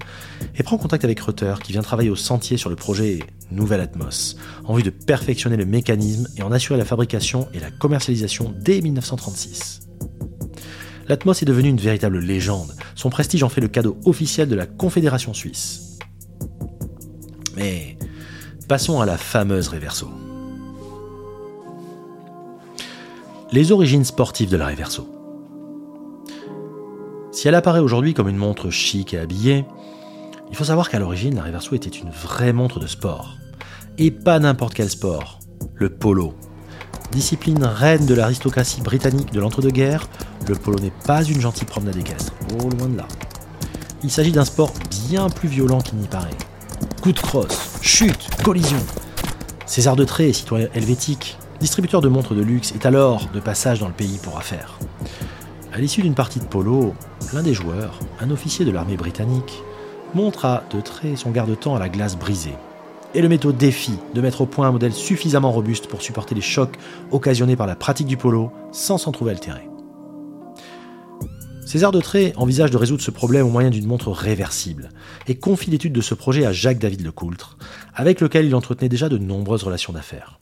et 0.58 0.62
prend 0.62 0.76
contact 0.76 1.02
avec 1.02 1.18
Rutter 1.18 1.54
qui 1.64 1.72
vient 1.72 1.80
travailler 1.80 2.10
au 2.10 2.14
sentier 2.14 2.58
sur 2.58 2.68
le 2.68 2.76
projet 2.76 3.20
Nouvelle 3.50 3.80
Atmos, 3.80 4.36
en 4.66 4.74
vue 4.74 4.82
de 4.82 4.90
perfectionner 4.90 5.56
le 5.56 5.64
mécanisme 5.64 6.28
et 6.36 6.42
en 6.42 6.52
assurer 6.52 6.78
la 6.78 6.84
fabrication 6.84 7.48
et 7.54 7.58
la 7.58 7.70
commercialisation 7.70 8.54
dès 8.60 8.82
1936 8.82 9.82
l'Atmos 11.08 11.42
est 11.42 11.46
devenu 11.46 11.68
une 11.68 11.78
véritable 11.78 12.18
légende. 12.18 12.74
Son 12.94 13.10
prestige 13.10 13.42
en 13.42 13.48
fait 13.48 13.60
le 13.60 13.68
cadeau 13.68 13.98
officiel 14.04 14.48
de 14.48 14.54
la 14.54 14.66
Confédération 14.66 15.34
suisse. 15.34 15.98
Mais 17.56 17.96
passons 18.68 19.00
à 19.00 19.06
la 19.06 19.18
fameuse 19.18 19.68
Reverso. 19.68 20.08
Les 23.50 23.70
origines 23.72 24.04
sportives 24.04 24.50
de 24.50 24.56
la 24.56 24.68
Reverso. 24.68 25.08
Si 27.32 27.48
elle 27.48 27.54
apparaît 27.54 27.80
aujourd'hui 27.80 28.14
comme 28.14 28.28
une 28.28 28.36
montre 28.36 28.70
chic 28.70 29.14
et 29.14 29.18
habillée, 29.18 29.64
il 30.50 30.56
faut 30.56 30.64
savoir 30.64 30.90
qu'à 30.90 30.98
l'origine, 30.98 31.34
la 31.34 31.42
Reverso 31.42 31.74
était 31.74 31.90
une 31.90 32.10
vraie 32.10 32.52
montre 32.52 32.78
de 32.78 32.86
sport. 32.86 33.36
Et 33.98 34.10
pas 34.10 34.38
n'importe 34.38 34.74
quel 34.74 34.88
sport, 34.88 35.38
le 35.74 35.90
polo. 35.90 36.34
Discipline 37.12 37.62
reine 37.62 38.06
de 38.06 38.14
l'aristocratie 38.14 38.80
britannique 38.80 39.34
de 39.34 39.40
l'entre-deux-guerres, 39.40 40.08
le 40.48 40.54
polo 40.54 40.78
n'est 40.78 40.94
pas 41.04 41.22
une 41.22 41.42
gentille 41.42 41.66
promenade 41.66 41.96
équestre, 41.96 42.32
au 42.58 42.70
loin 42.70 42.88
de 42.88 42.96
là. 42.96 43.06
Il 44.02 44.10
s'agit 44.10 44.32
d'un 44.32 44.46
sport 44.46 44.72
bien 45.10 45.28
plus 45.28 45.48
violent 45.50 45.82
qu'il 45.82 45.98
n'y 45.98 46.06
paraît. 46.06 46.30
Coup 47.02 47.12
de 47.12 47.20
crosse, 47.20 47.78
chute, 47.82 48.30
collision. 48.42 48.78
César 49.66 49.94
de 49.94 50.04
Tré, 50.04 50.32
citoyen 50.32 50.68
helvétique, 50.72 51.36
distributeur 51.60 52.00
de 52.00 52.08
montres 52.08 52.34
de 52.34 52.40
luxe, 52.40 52.72
est 52.72 52.86
alors 52.86 53.28
de 53.34 53.40
passage 53.40 53.80
dans 53.80 53.88
le 53.88 53.92
pays 53.92 54.18
pour 54.22 54.38
affaires. 54.38 54.78
À 55.70 55.78
l'issue 55.80 56.00
d'une 56.00 56.14
partie 56.14 56.40
de 56.40 56.46
polo, 56.46 56.94
l'un 57.34 57.42
des 57.42 57.52
joueurs, 57.52 57.98
un 58.20 58.30
officier 58.30 58.64
de 58.64 58.70
l'armée 58.70 58.96
britannique, 58.96 59.62
montre 60.14 60.46
à 60.46 60.64
De 60.70 60.80
Tré 60.80 61.16
son 61.16 61.30
garde-temps 61.30 61.76
à 61.76 61.78
la 61.78 61.90
glace 61.90 62.16
brisée. 62.16 62.56
Et 63.14 63.20
le 63.20 63.28
met 63.28 63.44
au 63.44 63.52
défi 63.52 63.92
de 64.14 64.20
mettre 64.20 64.40
au 64.40 64.46
point 64.46 64.68
un 64.68 64.72
modèle 64.72 64.94
suffisamment 64.94 65.52
robuste 65.52 65.86
pour 65.86 66.00
supporter 66.00 66.34
les 66.34 66.40
chocs 66.40 66.76
occasionnés 67.10 67.56
par 67.56 67.66
la 67.66 67.76
pratique 67.76 68.06
du 68.06 68.16
polo 68.16 68.50
sans 68.72 68.96
s'en 68.96 69.12
trouver 69.12 69.32
altéré. 69.32 69.68
César 71.66 71.92
de 71.92 72.00
Tré 72.00 72.32
envisage 72.36 72.70
de 72.70 72.76
résoudre 72.76 73.02
ce 73.02 73.10
problème 73.10 73.46
au 73.46 73.50
moyen 73.50 73.70
d'une 73.70 73.86
montre 73.86 74.10
réversible 74.10 74.90
et 75.26 75.36
confie 75.36 75.70
l'étude 75.70 75.92
de 75.92 76.00
ce 76.00 76.14
projet 76.14 76.44
à 76.44 76.52
Jacques-David 76.52 77.02
Lecoultre, 77.02 77.56
avec 77.94 78.20
lequel 78.20 78.46
il 78.46 78.54
entretenait 78.54 78.88
déjà 78.88 79.08
de 79.08 79.16
nombreuses 79.18 79.62
relations 79.62 79.92
d'affaires. 79.92 80.38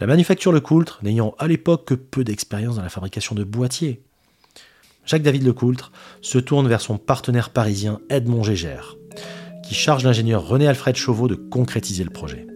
La 0.00 0.08
manufacture 0.08 0.50
Lecoultre, 0.50 0.98
n'ayant 1.02 1.34
à 1.38 1.46
l'époque 1.46 1.84
que 1.84 1.94
peu 1.94 2.24
d'expérience 2.24 2.76
dans 2.76 2.82
la 2.82 2.88
fabrication 2.88 3.36
de 3.36 3.44
boîtiers, 3.44 4.02
Jacques 5.06 5.22
David 5.22 5.44
Lecoultre 5.44 5.92
se 6.22 6.38
tourne 6.38 6.66
vers 6.66 6.80
son 6.80 6.98
partenaire 6.98 7.50
parisien 7.50 8.00
Edmond 8.08 8.42
Gégère, 8.42 8.96
charge 9.74 10.04
l'ingénieur 10.04 10.46
René 10.46 10.66
Alfred 10.66 10.96
Chauveau 10.96 11.28
de 11.28 11.34
concrétiser 11.34 12.04
le 12.04 12.10
projet. 12.10 12.46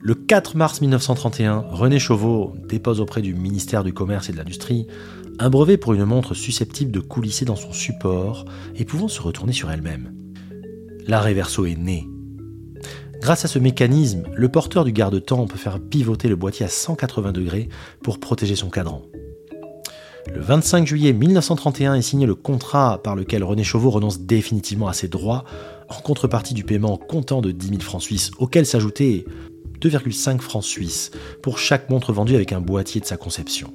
Le 0.00 0.14
4 0.14 0.56
mars 0.56 0.80
1931, 0.80 1.64
René 1.70 1.98
Chauveau 1.98 2.54
dépose 2.68 3.00
auprès 3.00 3.20
du 3.20 3.34
ministère 3.34 3.84
du 3.84 3.92
Commerce 3.92 4.28
et 4.28 4.32
de 4.32 4.38
l'Industrie 4.38 4.86
un 5.38 5.50
brevet 5.50 5.76
pour 5.76 5.94
une 5.94 6.04
montre 6.04 6.34
susceptible 6.34 6.92
de 6.92 7.00
coulisser 7.00 7.44
dans 7.44 7.56
son 7.56 7.72
support 7.72 8.44
et 8.76 8.84
pouvant 8.84 9.08
se 9.08 9.20
retourner 9.20 9.52
sur 9.52 9.70
elle-même. 9.70 10.14
L'arrêt 11.06 11.34
verso 11.34 11.66
est 11.66 11.76
né. 11.76 12.06
Grâce 13.20 13.44
à 13.44 13.48
ce 13.48 13.58
mécanisme, 13.58 14.24
le 14.34 14.48
porteur 14.48 14.84
du 14.84 14.92
garde-temps 14.92 15.46
peut 15.46 15.58
faire 15.58 15.80
pivoter 15.80 16.28
le 16.28 16.36
boîtier 16.36 16.64
à 16.66 16.68
180 16.68 17.32
degrés 17.32 17.68
pour 18.02 18.20
protéger 18.20 18.54
son 18.54 18.70
cadran. 18.70 19.02
Le 20.32 20.40
25 20.40 20.86
juillet 20.86 21.12
1931 21.12 21.94
est 21.94 22.02
signé 22.02 22.26
le 22.26 22.34
contrat 22.34 23.00
par 23.02 23.14
lequel 23.14 23.44
René 23.44 23.62
Chauveau 23.62 23.90
renonce 23.90 24.20
définitivement 24.20 24.88
à 24.88 24.92
ses 24.92 25.08
droits 25.08 25.44
en 25.88 26.00
contrepartie 26.00 26.54
du 26.54 26.64
paiement 26.64 26.96
comptant 26.96 27.42
de 27.42 27.50
10 27.50 27.68
000 27.68 27.80
francs 27.80 28.02
suisses, 28.02 28.30
auquel 28.38 28.66
s'ajoutait 28.66 29.24
2,5 29.80 30.40
francs 30.40 30.64
suisses 30.64 31.10
pour 31.42 31.58
chaque 31.58 31.90
montre 31.90 32.12
vendue 32.12 32.34
avec 32.34 32.52
un 32.52 32.60
boîtier 32.60 33.00
de 33.00 33.06
sa 33.06 33.16
conception. 33.16 33.74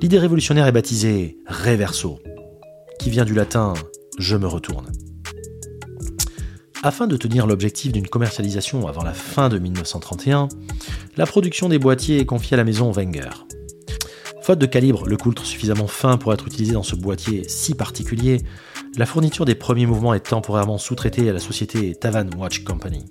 L'idée 0.00 0.18
révolutionnaire 0.18 0.66
est 0.66 0.72
baptisée 0.72 1.38
Reverso, 1.46 2.18
qui 2.98 3.10
vient 3.10 3.24
du 3.24 3.34
latin 3.34 3.74
je 4.18 4.36
me 4.36 4.46
retourne. 4.46 4.90
Afin 6.82 7.06
de 7.06 7.16
tenir 7.16 7.46
l'objectif 7.46 7.92
d'une 7.92 8.06
commercialisation 8.06 8.86
avant 8.86 9.02
la 9.02 9.12
fin 9.12 9.48
de 9.48 9.58
1931, 9.58 10.48
la 11.16 11.26
production 11.26 11.68
des 11.68 11.78
boîtiers 11.78 12.18
est 12.18 12.26
confiée 12.26 12.54
à 12.54 12.58
la 12.58 12.64
maison 12.64 12.90
Wenger. 12.92 13.47
Faute 14.48 14.60
de 14.60 14.64
calibre, 14.64 15.06
le 15.06 15.18
coultre 15.18 15.44
suffisamment 15.44 15.88
fin 15.88 16.16
pour 16.16 16.32
être 16.32 16.46
utilisé 16.46 16.72
dans 16.72 16.82
ce 16.82 16.96
boîtier 16.96 17.46
si 17.46 17.74
particulier, 17.74 18.40
la 18.96 19.04
fourniture 19.04 19.44
des 19.44 19.54
premiers 19.54 19.84
mouvements 19.84 20.14
est 20.14 20.20
temporairement 20.20 20.78
sous-traitée 20.78 21.28
à 21.28 21.34
la 21.34 21.38
société 21.38 21.94
Tavan 21.94 22.30
Watch 22.34 22.64
Company. 22.64 23.04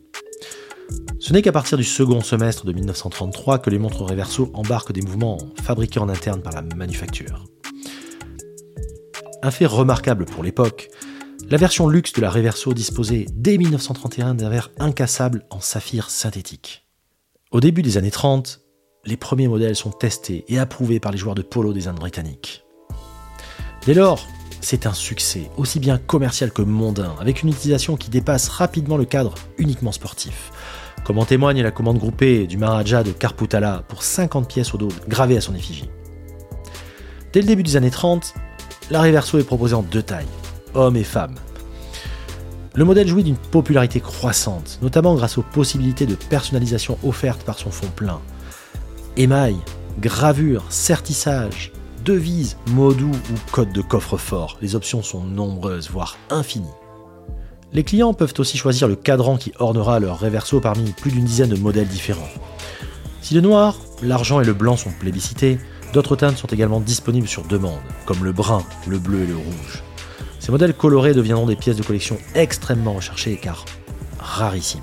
Ce 1.20 1.34
n'est 1.34 1.44
qu'à 1.44 1.52
partir 1.52 1.78
du 1.78 1.84
second 1.84 2.22
semestre 2.22 2.66
de 2.66 2.74
1933 2.74 3.60
que 3.60 3.70
les 3.70 3.78
montres 3.78 4.02
Reverso 4.02 4.50
embarquent 4.56 4.94
des 4.94 5.04
mouvements 5.04 5.38
fabriqués 5.62 6.00
en 6.00 6.10
interne 6.10 6.42
par 6.42 6.54
la 6.54 6.64
manufacture. 6.64 7.46
Un 9.44 9.52
fait 9.52 9.68
remarquable 9.68 10.26
pour 10.26 10.44
l'époque, 10.44 10.90
la 11.52 11.58
version 11.58 11.88
luxe 11.88 12.14
de 12.14 12.22
la 12.22 12.32
Reverso 12.32 12.74
disposait 12.74 13.28
dès 13.32 13.60
1931 13.60 14.34
d'un 14.34 14.50
verre 14.50 14.72
incassable 14.80 15.46
en 15.52 15.60
saphir 15.60 16.10
synthétique. 16.10 16.88
Au 17.52 17.60
début 17.60 17.84
des 17.84 18.00
années 18.00 18.10
30, 18.10 18.67
les 19.08 19.18
premiers 19.18 19.48
modèles 19.48 19.76
sont 19.76 19.90
testés 19.90 20.44
et 20.50 20.60
approuvés 20.60 21.00
par 21.00 21.14
les 21.14 21.18
joueurs 21.18 21.34
de 21.34 21.42
polo 21.42 21.72
des 21.74 21.88
Indes 21.88 22.00
britanniques. 22.00 22.66
Dès 23.86 23.94
lors, 23.94 24.28
c'est 24.60 24.86
un 24.86 24.94
succès, 24.94 25.50
aussi 25.56 25.80
bien 25.80 25.98
commercial 25.98 26.52
que 26.52 26.62
mondain, 26.62 27.16
avec 27.22 27.42
une 27.42 27.50
utilisation 27.50 27.96
qui 27.96 28.10
dépasse 28.10 28.50
rapidement 28.50 28.98
le 28.98 29.06
cadre 29.06 29.36
uniquement 29.58 29.94
sportif. 29.94 30.52
Comme 31.06 31.20
en 31.20 31.26
témoigne 31.26 31.62
la 31.62 31.72
commande 31.72 32.00
groupée 32.00 32.48
du 32.48 32.58
Maharaja 32.58 33.04
de 33.04 33.12
Karputala 33.12 33.84
pour 33.88 34.04
50 34.04 34.50
pièces 34.50 34.74
au 34.74 34.78
dos 34.78 34.90
gravées 35.08 35.38
à 35.38 35.42
son 35.42 35.56
effigie. 35.56 35.90
Dès 37.32 37.40
le 37.40 37.48
début 37.48 37.64
des 37.64 37.78
années 37.78 37.92
30, 37.92 38.34
la 38.92 39.02
Reverso 39.02 39.40
est 39.40 39.44
proposée 39.44 39.76
en 39.76 39.84
deux 39.84 40.04
tailles, 40.04 40.26
hommes 40.74 40.98
et 40.98 41.06
femmes. 41.06 41.36
Le 42.76 42.84
modèle 42.84 43.08
jouit 43.08 43.24
d'une 43.24 43.38
popularité 43.38 44.02
croissante, 44.02 44.80
notamment 44.82 45.16
grâce 45.16 45.38
aux 45.38 45.44
possibilités 45.44 46.06
de 46.06 46.16
personnalisation 46.16 46.98
offertes 47.04 47.44
par 47.44 47.58
son 47.58 47.72
fond 47.72 47.88
plein, 47.96 48.20
émail, 49.18 49.58
gravure, 50.00 50.64
sertissage, 50.70 51.72
devise, 52.06 52.58
mots 52.68 52.94
doux 52.94 53.12
ou 53.12 53.52
code 53.52 53.74
de 53.74 53.82
coffre-fort. 53.82 54.58
Les 54.62 54.76
options 54.76 55.02
sont 55.02 55.24
nombreuses, 55.24 55.90
voire 55.90 56.18
infinies. 56.30 56.68
Les 57.74 57.84
clients 57.84 58.14
peuvent 58.14 58.36
aussi 58.38 58.58
choisir 58.58 58.88
le 58.88 58.96
cadran 58.96 59.38
qui 59.38 59.52
ornera 59.60 60.00
leur 60.00 60.20
réverso 60.20 60.62
parmi 60.62 60.92
plus 60.92 61.12
d'une 61.12 61.26
dizaine 61.26 61.50
de 61.50 61.58
modèles 61.58 61.88
différents. 61.88 62.30
Si 63.22 63.34
le 63.34 63.42
noir, 63.42 63.76
l'argent 64.02 64.40
et 64.40 64.46
le 64.46 64.54
blanc 64.54 64.78
sont 64.78 64.92
plébiscités, 64.92 65.58
d'autres 65.94 66.16
teintes 66.16 66.38
sont 66.38 66.48
également 66.48 66.80
disponibles 66.80 67.28
sur 67.28 67.44
demande, 67.44 67.82
comme 68.06 68.24
le 68.24 68.32
brun, 68.32 68.64
le 68.88 69.00
bleu 69.00 69.24
et 69.24 69.28
le 69.28 69.36
rouge. 69.36 69.84
Ces 70.40 70.52
modèles 70.52 70.74
colorés 70.74 71.14
deviendront 71.14 71.48
des 71.48 71.58
pièces 71.58 71.76
de 71.76 71.84
collection 71.84 72.18
extrêmement 72.36 72.94
recherchées 72.94 73.38
car 73.42 73.66
rarissimes. 74.20 74.82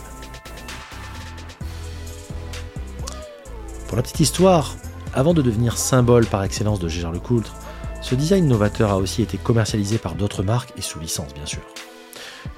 Pour 3.94 3.98
la 3.98 4.02
petite 4.02 4.18
histoire, 4.18 4.74
avant 5.14 5.34
de 5.34 5.40
devenir 5.40 5.78
symbole 5.78 6.26
par 6.26 6.42
excellence 6.42 6.80
de 6.80 6.88
Gégard 6.88 7.12
Lecoultre, 7.12 7.54
ce 8.02 8.16
design 8.16 8.48
novateur 8.48 8.90
a 8.90 8.96
aussi 8.96 9.22
été 9.22 9.38
commercialisé 9.38 9.98
par 9.98 10.16
d'autres 10.16 10.42
marques 10.42 10.72
et 10.76 10.80
sous 10.80 10.98
licence 10.98 11.32
bien 11.32 11.46
sûr, 11.46 11.62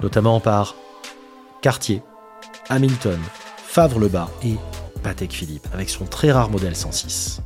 notamment 0.01 0.39
par 0.39 0.73
Cartier, 1.61 2.01
Hamilton, 2.69 3.19
Favre-le-Bas 3.67 4.31
et 4.43 4.55
Patek 5.03 5.31
Philippe 5.31 5.67
avec 5.73 5.91
son 5.91 6.05
très 6.05 6.31
rare 6.31 6.49
modèle 6.49 6.75
106. 6.75 7.43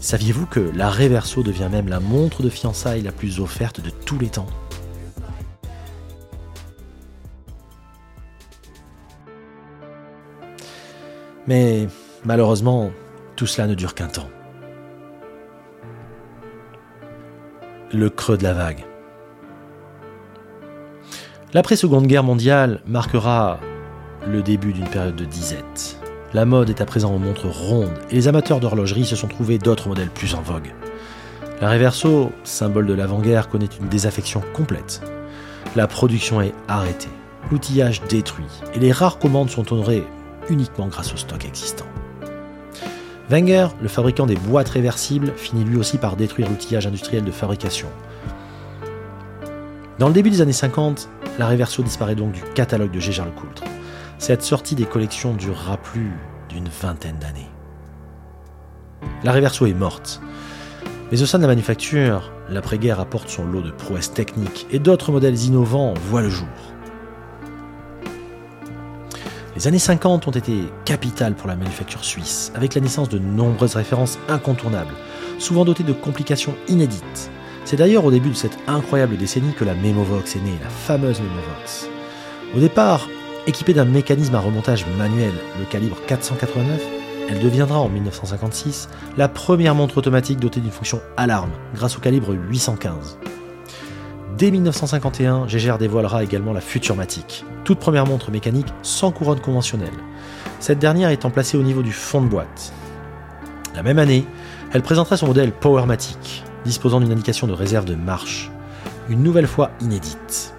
Saviez-vous 0.00 0.44
que 0.44 0.60
la 0.60 0.90
Reverso 0.90 1.42
devient 1.42 1.70
même 1.72 1.88
la 1.88 2.00
montre 2.00 2.42
de 2.42 2.50
fiançailles 2.50 3.00
la 3.00 3.12
plus 3.12 3.40
offerte 3.40 3.80
de 3.80 3.88
tous 3.88 4.18
les 4.18 4.28
temps? 4.28 4.48
Mais 11.46 11.88
malheureusement, 12.24 12.90
tout 13.36 13.46
cela 13.46 13.66
ne 13.66 13.74
dure 13.74 13.94
qu'un 13.94 14.08
temps. 14.08 14.28
Le 17.92 18.08
creux 18.08 18.38
de 18.38 18.42
la 18.42 18.54
vague. 18.54 18.84
L'après-seconde 21.52 22.06
guerre 22.06 22.24
mondiale 22.24 22.80
marquera 22.86 23.60
le 24.26 24.42
début 24.42 24.72
d'une 24.72 24.88
période 24.88 25.16
de 25.16 25.24
disette. 25.24 25.98
La 26.32 26.46
mode 26.46 26.70
est 26.70 26.80
à 26.80 26.86
présent 26.86 27.14
aux 27.14 27.18
montres 27.18 27.48
rondes 27.48 27.98
et 28.10 28.14
les 28.14 28.28
amateurs 28.28 28.60
d'horlogerie 28.60 29.04
se 29.04 29.16
sont 29.16 29.28
trouvés 29.28 29.58
d'autres 29.58 29.88
modèles 29.88 30.08
plus 30.08 30.34
en 30.34 30.40
vogue. 30.40 30.72
La 31.60 31.70
Reverso, 31.70 32.32
symbole 32.42 32.86
de 32.86 32.94
l'avant-guerre, 32.94 33.48
connaît 33.48 33.68
une 33.78 33.88
désaffection 33.88 34.42
complète. 34.54 35.02
La 35.76 35.86
production 35.86 36.40
est 36.40 36.54
arrêtée, 36.68 37.10
l'outillage 37.50 38.02
détruit 38.08 38.62
et 38.74 38.78
les 38.78 38.92
rares 38.92 39.18
commandes 39.18 39.50
sont 39.50 39.70
honorées 39.72 40.04
uniquement 40.48 40.86
grâce 40.86 41.12
au 41.12 41.16
stock 41.18 41.44
existant. 41.44 41.86
Wenger, 43.32 43.68
le 43.80 43.88
fabricant 43.88 44.26
des 44.26 44.36
boîtes 44.36 44.68
réversibles, 44.68 45.32
finit 45.36 45.64
lui 45.64 45.78
aussi 45.78 45.96
par 45.96 46.16
détruire 46.16 46.50
l'outillage 46.50 46.86
industriel 46.86 47.24
de 47.24 47.30
fabrication. 47.30 47.88
Dans 49.98 50.08
le 50.08 50.12
début 50.12 50.28
des 50.28 50.42
années 50.42 50.52
50, 50.52 51.08
la 51.38 51.48
Reverso 51.48 51.82
disparaît 51.82 52.14
donc 52.14 52.32
du 52.32 52.42
catalogue 52.54 52.90
de 52.90 53.00
Gégard 53.00 53.24
Lecoultre. 53.24 53.64
Cette 54.18 54.42
sortie 54.42 54.74
des 54.74 54.84
collections 54.84 55.32
durera 55.32 55.78
plus 55.78 56.12
d'une 56.50 56.68
vingtaine 56.68 57.16
d'années. 57.18 57.48
La 59.24 59.32
Reverso 59.32 59.64
est 59.64 59.72
morte. 59.72 60.20
Mais 61.10 61.22
au 61.22 61.26
sein 61.26 61.38
de 61.38 61.42
la 61.44 61.48
manufacture, 61.48 62.30
l'après-guerre 62.50 63.00
apporte 63.00 63.30
son 63.30 63.46
lot 63.46 63.62
de 63.62 63.70
prouesses 63.70 64.12
techniques 64.12 64.66
et 64.70 64.78
d'autres 64.78 65.10
modèles 65.10 65.42
innovants 65.44 65.94
voient 65.94 66.20
le 66.20 66.28
jour. 66.28 66.71
Les 69.62 69.68
années 69.68 69.78
50 69.78 70.26
ont 70.26 70.32
été 70.32 70.64
capitales 70.84 71.36
pour 71.36 71.46
la 71.46 71.54
manufacture 71.54 72.04
suisse, 72.04 72.50
avec 72.56 72.74
la 72.74 72.80
naissance 72.80 73.08
de 73.08 73.20
nombreuses 73.20 73.76
références 73.76 74.18
incontournables, 74.28 74.96
souvent 75.38 75.64
dotées 75.64 75.84
de 75.84 75.92
complications 75.92 76.56
inédites. 76.66 77.30
C'est 77.64 77.76
d'ailleurs 77.76 78.04
au 78.04 78.10
début 78.10 78.30
de 78.30 78.34
cette 78.34 78.58
incroyable 78.66 79.16
décennie 79.16 79.54
que 79.54 79.64
la 79.64 79.74
Memovox 79.74 80.34
est 80.34 80.40
née, 80.40 80.58
la 80.60 80.68
fameuse 80.68 81.20
Memovox. 81.20 81.88
Au 82.56 82.58
départ, 82.58 83.08
équipée 83.46 83.72
d'un 83.72 83.84
mécanisme 83.84 84.34
à 84.34 84.40
remontage 84.40 84.84
manuel, 84.98 85.34
le 85.60 85.64
calibre 85.66 85.98
489, 86.08 86.82
elle 87.30 87.38
deviendra 87.38 87.78
en 87.78 87.88
1956 87.88 88.88
la 89.16 89.28
première 89.28 89.76
montre 89.76 89.98
automatique 89.98 90.40
dotée 90.40 90.58
d'une 90.58 90.72
fonction 90.72 91.00
alarme, 91.16 91.52
grâce 91.72 91.96
au 91.96 92.00
calibre 92.00 92.34
815. 92.34 93.16
Dès 94.42 94.50
1951, 94.50 95.46
Gégère 95.46 95.78
dévoilera 95.78 96.24
également 96.24 96.52
la 96.52 96.60
Futurmatic, 96.60 97.44
toute 97.62 97.78
première 97.78 98.06
montre 98.06 98.32
mécanique 98.32 98.66
sans 98.82 99.12
couronne 99.12 99.38
conventionnelle, 99.38 99.94
cette 100.58 100.80
dernière 100.80 101.10
étant 101.10 101.30
placée 101.30 101.56
au 101.56 101.62
niveau 101.62 101.80
du 101.80 101.92
fond 101.92 102.20
de 102.20 102.26
boîte. 102.26 102.72
La 103.76 103.84
même 103.84 104.00
année, 104.00 104.26
elle 104.72 104.82
présentera 104.82 105.16
son 105.16 105.28
modèle 105.28 105.52
Powermatic, 105.52 106.42
disposant 106.64 106.98
d'une 106.98 107.12
indication 107.12 107.46
de 107.46 107.52
réserve 107.52 107.84
de 107.84 107.94
marche, 107.94 108.50
une 109.08 109.22
nouvelle 109.22 109.46
fois 109.46 109.70
inédite. 109.80 110.54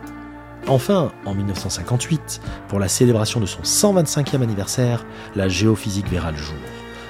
Enfin, 0.67 1.11
en 1.25 1.33
1958, 1.33 2.39
pour 2.69 2.79
la 2.79 2.87
célébration 2.87 3.41
de 3.41 3.45
son 3.45 3.63
125e 3.63 4.41
anniversaire, 4.41 5.05
la 5.35 5.49
géophysique 5.49 6.07
verra 6.07 6.31
le 6.31 6.37
jour. 6.37 6.55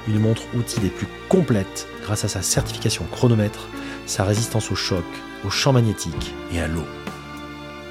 Une 0.07 0.17
montre 0.17 0.41
outil 0.57 0.79
des 0.79 0.89
plus 0.89 1.07
complètes 1.29 1.87
grâce 2.01 2.25
à 2.25 2.29
sa 2.29 2.41
certification 2.41 3.05
chronomètre, 3.11 3.67
sa 4.07 4.23
résistance 4.23 4.71
au 4.71 4.75
choc, 4.75 5.05
au 5.45 5.49
champ 5.49 5.73
magnétique 5.73 6.33
et 6.51 6.59
à 6.59 6.67
l'eau. 6.67 6.85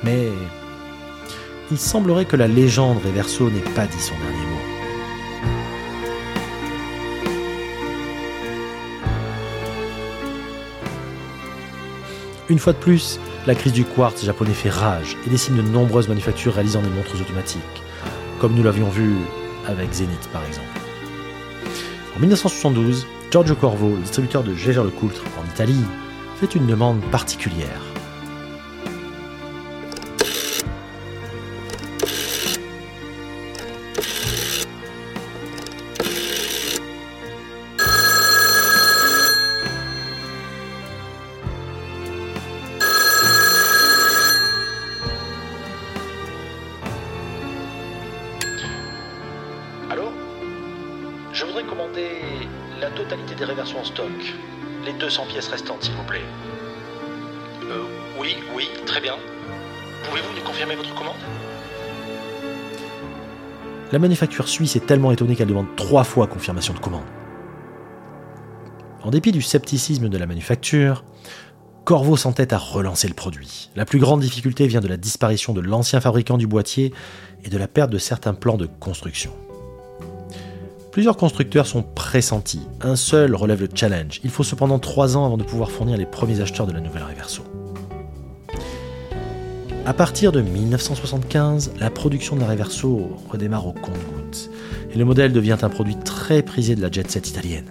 Mais 0.04 0.28
il 1.70 1.78
semblerait 1.78 2.24
que 2.24 2.36
la 2.36 2.48
légende 2.48 2.98
Reverso 3.04 3.50
n'ait 3.50 3.60
pas 3.60 3.86
dit 3.86 4.00
son 4.00 4.14
dernier 4.14 4.46
mot. 4.46 4.72
Une 12.48 12.58
fois 12.58 12.72
de 12.72 12.78
plus, 12.78 13.18
la 13.46 13.54
crise 13.54 13.72
du 13.72 13.84
quartz 13.84 14.24
japonais 14.24 14.52
fait 14.52 14.68
rage 14.68 15.16
et 15.26 15.30
décime 15.30 15.56
de 15.56 15.62
nombreuses 15.62 16.08
manufactures 16.08 16.54
réalisant 16.54 16.82
des 16.82 16.90
montres 16.90 17.18
automatiques, 17.20 17.62
comme 18.40 18.54
nous 18.54 18.62
l'avions 18.62 18.90
vu 18.90 19.14
avec 19.66 19.92
Zenith 19.92 20.28
par 20.32 20.44
exemple. 20.44 20.66
En 22.14 22.20
1972, 22.20 23.06
Giorgio 23.30 23.54
Corvo, 23.54 23.96
le 23.96 24.02
distributeur 24.02 24.42
de 24.42 24.54
Gégère 24.54 24.84
Coultre 24.94 25.22
en 25.40 25.48
Italie, 25.50 25.84
fait 26.42 26.56
une 26.56 26.66
demande 26.66 27.00
particulière. 27.12 27.91
La 63.92 63.98
manufacture 63.98 64.48
suisse 64.48 64.74
est 64.74 64.86
tellement 64.86 65.12
étonnée 65.12 65.36
qu'elle 65.36 65.48
demande 65.48 65.76
trois 65.76 66.02
fois 66.02 66.26
confirmation 66.26 66.72
de 66.72 66.78
commande. 66.78 67.04
En 69.02 69.10
dépit 69.10 69.32
du 69.32 69.42
scepticisme 69.42 70.08
de 70.08 70.16
la 70.16 70.26
manufacture, 70.26 71.04
Corvo 71.84 72.16
s'entête 72.16 72.54
à 72.54 72.58
relancer 72.58 73.06
le 73.06 73.14
produit. 73.14 73.68
La 73.76 73.84
plus 73.84 73.98
grande 73.98 74.20
difficulté 74.20 74.66
vient 74.66 74.80
de 74.80 74.88
la 74.88 74.96
disparition 74.96 75.52
de 75.52 75.60
l'ancien 75.60 76.00
fabricant 76.00 76.38
du 76.38 76.46
boîtier 76.46 76.94
et 77.44 77.50
de 77.50 77.58
la 77.58 77.68
perte 77.68 77.90
de 77.90 77.98
certains 77.98 78.32
plans 78.32 78.56
de 78.56 78.66
construction. 78.66 79.32
Plusieurs 80.90 81.18
constructeurs 81.18 81.66
sont 81.66 81.82
pressentis, 81.82 82.66
un 82.80 82.96
seul 82.96 83.34
relève 83.34 83.60
le 83.60 83.68
challenge. 83.74 84.20
Il 84.24 84.30
faut 84.30 84.44
cependant 84.44 84.78
trois 84.78 85.18
ans 85.18 85.26
avant 85.26 85.36
de 85.36 85.44
pouvoir 85.44 85.70
fournir 85.70 85.98
les 85.98 86.06
premiers 86.06 86.40
acheteurs 86.40 86.66
de 86.66 86.72
la 86.72 86.80
nouvelle 86.80 87.02
Reverso. 87.02 87.42
À 89.84 89.94
partir 89.94 90.30
de 90.30 90.40
1975, 90.40 91.72
la 91.80 91.90
production 91.90 92.36
de 92.36 92.40
la 92.40 92.46
Reverso 92.46 93.18
redémarre 93.28 93.66
au 93.66 93.72
compte-gouttes 93.72 94.48
et 94.94 94.96
le 94.96 95.04
modèle 95.04 95.32
devient 95.32 95.56
un 95.60 95.68
produit 95.68 95.96
très 95.96 96.42
prisé 96.42 96.76
de 96.76 96.80
la 96.80 96.88
jet 96.88 97.10
set 97.10 97.28
italienne. 97.28 97.64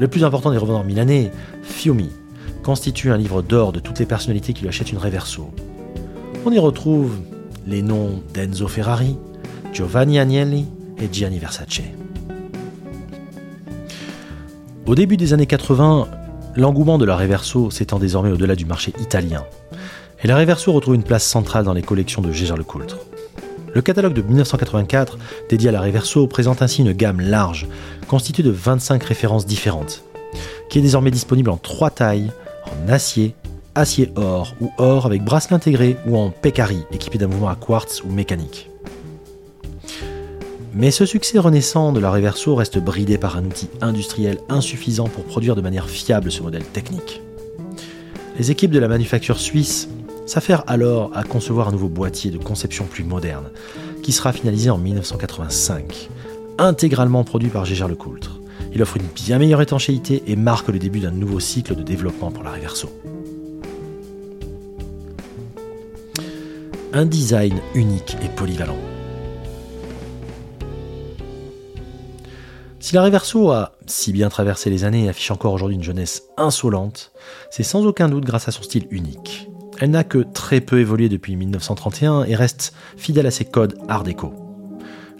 Le 0.00 0.08
plus 0.08 0.24
important 0.24 0.50
des 0.50 0.58
revendeurs 0.58 0.84
milanais, 0.84 1.30
Fiumi, 1.62 2.10
constitue 2.64 3.12
un 3.12 3.16
livre 3.16 3.42
d'or 3.42 3.72
de 3.72 3.78
toutes 3.78 4.00
les 4.00 4.04
personnalités 4.04 4.52
qui 4.52 4.62
lui 4.62 4.68
achètent 4.68 4.90
une 4.90 4.98
Reverso. 4.98 5.52
On 6.44 6.50
y 6.50 6.58
retrouve 6.58 7.16
les 7.68 7.82
noms 7.82 8.20
d'Enzo 8.34 8.66
Ferrari, 8.66 9.16
Giovanni 9.72 10.18
Agnelli 10.18 10.66
et 11.00 11.08
Gianni 11.12 11.38
Versace. 11.38 11.82
Au 14.86 14.96
début 14.96 15.16
des 15.16 15.34
années 15.34 15.46
80, 15.46 16.08
l'engouement 16.56 16.98
de 16.98 17.04
la 17.04 17.16
Reverso 17.16 17.70
s'étend 17.70 18.00
désormais 18.00 18.32
au-delà 18.32 18.56
du 18.56 18.64
marché 18.64 18.92
italien. 19.00 19.44
Et 20.22 20.26
la 20.26 20.36
Reverso 20.36 20.72
retrouve 20.72 20.96
une 20.96 21.04
place 21.04 21.24
centrale 21.24 21.64
dans 21.64 21.72
les 21.72 21.82
collections 21.82 22.20
de 22.20 22.32
Gégère 22.32 22.56
Lecoultre. 22.56 22.98
Le 23.72 23.82
catalogue 23.82 24.14
de 24.14 24.22
1984, 24.22 25.16
dédié 25.48 25.68
à 25.68 25.72
la 25.72 25.80
Reverso, 25.80 26.26
présente 26.26 26.60
ainsi 26.60 26.80
une 26.80 26.92
gamme 26.92 27.20
large, 27.20 27.68
constituée 28.08 28.42
de 28.42 28.50
25 28.50 29.00
références 29.04 29.46
différentes, 29.46 30.02
qui 30.70 30.80
est 30.80 30.82
désormais 30.82 31.12
disponible 31.12 31.50
en 31.50 31.56
trois 31.56 31.90
tailles, 31.90 32.32
en 32.66 32.92
acier, 32.92 33.36
acier 33.76 34.10
or 34.16 34.56
ou 34.60 34.72
or 34.78 35.06
avec 35.06 35.22
bracelet 35.22 35.54
intégré 35.54 35.96
ou 36.04 36.16
en 36.16 36.30
Pecari, 36.30 36.84
équipé 36.90 37.18
d'un 37.18 37.28
mouvement 37.28 37.48
à 37.48 37.54
quartz 37.54 38.02
ou 38.02 38.08
mécanique. 38.10 38.70
Mais 40.74 40.90
ce 40.90 41.06
succès 41.06 41.38
renaissant 41.38 41.92
de 41.92 42.00
la 42.00 42.10
Reverso 42.10 42.56
reste 42.56 42.78
bridé 42.78 43.18
par 43.18 43.36
un 43.36 43.44
outil 43.44 43.68
industriel 43.80 44.38
insuffisant 44.48 45.06
pour 45.06 45.24
produire 45.24 45.54
de 45.54 45.60
manière 45.60 45.88
fiable 45.88 46.32
ce 46.32 46.42
modèle 46.42 46.64
technique. 46.64 47.22
Les 48.36 48.50
équipes 48.50 48.70
de 48.70 48.78
la 48.78 48.88
manufacture 48.88 49.38
suisse 49.38 49.88
s'affairent 50.28 50.64
alors 50.66 51.10
à 51.14 51.24
concevoir 51.24 51.68
un 51.68 51.72
nouveau 51.72 51.88
boîtier 51.88 52.30
de 52.30 52.38
conception 52.38 52.84
plus 52.84 53.04
moderne, 53.04 53.50
qui 54.02 54.12
sera 54.12 54.32
finalisé 54.32 54.70
en 54.70 54.78
1985, 54.78 56.10
intégralement 56.58 57.24
produit 57.24 57.48
par 57.48 57.64
Gégère 57.64 57.88
Lecoultre. 57.88 58.38
Il 58.72 58.82
offre 58.82 58.98
une 58.98 59.06
bien 59.14 59.38
meilleure 59.38 59.62
étanchéité 59.62 60.22
et 60.26 60.36
marque 60.36 60.68
le 60.68 60.78
début 60.78 61.00
d'un 61.00 61.10
nouveau 61.10 61.40
cycle 61.40 61.74
de 61.74 61.82
développement 61.82 62.30
pour 62.30 62.44
la 62.44 62.52
Reverso. 62.52 62.90
Un 66.92 67.06
design 67.06 67.58
unique 67.74 68.16
et 68.22 68.28
polyvalent 68.28 68.76
Si 72.80 72.94
la 72.94 73.02
Reverso 73.02 73.50
a 73.50 73.72
si 73.86 74.12
bien 74.12 74.28
traversé 74.28 74.70
les 74.70 74.84
années 74.84 75.04
et 75.04 75.08
affiche 75.08 75.30
encore 75.30 75.52
aujourd'hui 75.52 75.76
une 75.76 75.82
jeunesse 75.82 76.24
insolente, 76.36 77.12
c'est 77.50 77.62
sans 77.62 77.84
aucun 77.86 78.08
doute 78.08 78.24
grâce 78.24 78.48
à 78.48 78.52
son 78.52 78.62
style 78.62 78.86
unique. 78.90 79.47
Elle 79.80 79.90
n'a 79.90 80.04
que 80.04 80.18
très 80.18 80.60
peu 80.60 80.80
évolué 80.80 81.08
depuis 81.08 81.36
1931 81.36 82.24
et 82.24 82.34
reste 82.34 82.74
fidèle 82.96 83.26
à 83.26 83.30
ses 83.30 83.44
codes 83.44 83.78
Art 83.88 84.02
déco. 84.02 84.34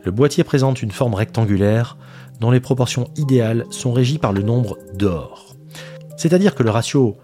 Le 0.05 0.11
boîtier 0.11 0.43
présente 0.43 0.83
une 0.83 0.91
forme 0.91 1.15
rectangulaire 1.15 1.97
dont 2.41 2.51
les 2.51 2.61
proportions 2.61 3.09
idéales 3.17 3.67
sont 3.71 3.93
régies 3.93 4.19
par 4.19 4.33
le 4.33 4.43
nombre 4.43 4.79
d'or. 4.95 5.55
C'est-à-dire 6.17 6.55
que 6.55 6.63
le 6.63 6.71
ratio 6.71 7.17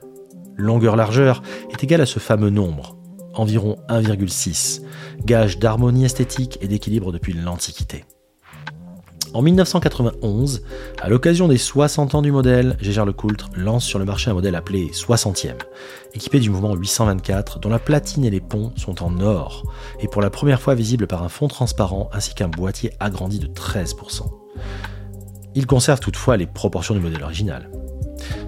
longueur-largeur 0.56 1.42
est 1.72 1.82
égal 1.82 2.00
à 2.00 2.06
ce 2.06 2.20
fameux 2.20 2.50
nombre, 2.50 2.96
environ 3.34 3.76
1,6, 3.88 4.82
gage 5.24 5.58
d'harmonie 5.58 6.04
esthétique 6.04 6.58
et 6.60 6.68
d'équilibre 6.68 7.10
depuis 7.10 7.32
l'Antiquité. 7.32 8.04
En 9.34 9.42
1991, 9.42 10.62
à 11.02 11.08
l'occasion 11.08 11.48
des 11.48 11.58
60 11.58 12.14
ans 12.14 12.22
du 12.22 12.30
modèle, 12.30 12.76
Gégère 12.80 13.04
Lecoultre 13.04 13.50
lance 13.56 13.84
sur 13.84 13.98
le 13.98 14.04
marché 14.04 14.30
un 14.30 14.34
modèle 14.34 14.54
appelé 14.54 14.92
60e, 14.92 15.56
équipé 16.14 16.38
du 16.38 16.50
mouvement 16.50 16.72
824 16.76 17.58
dont 17.58 17.68
la 17.68 17.80
platine 17.80 18.24
et 18.24 18.30
les 18.30 18.40
ponts 18.40 18.70
sont 18.76 19.02
en 19.02 19.18
or, 19.20 19.64
et 19.98 20.06
pour 20.06 20.22
la 20.22 20.30
première 20.30 20.60
fois 20.60 20.76
visible 20.76 21.08
par 21.08 21.24
un 21.24 21.28
fond 21.28 21.48
transparent 21.48 22.10
ainsi 22.12 22.32
qu'un 22.32 22.46
boîtier 22.46 22.92
agrandi 23.00 23.40
de 23.40 23.48
13%. 23.48 24.22
Il 25.56 25.66
conserve 25.66 25.98
toutefois 25.98 26.36
les 26.36 26.46
proportions 26.46 26.94
du 26.94 27.00
modèle 27.00 27.24
original. 27.24 27.68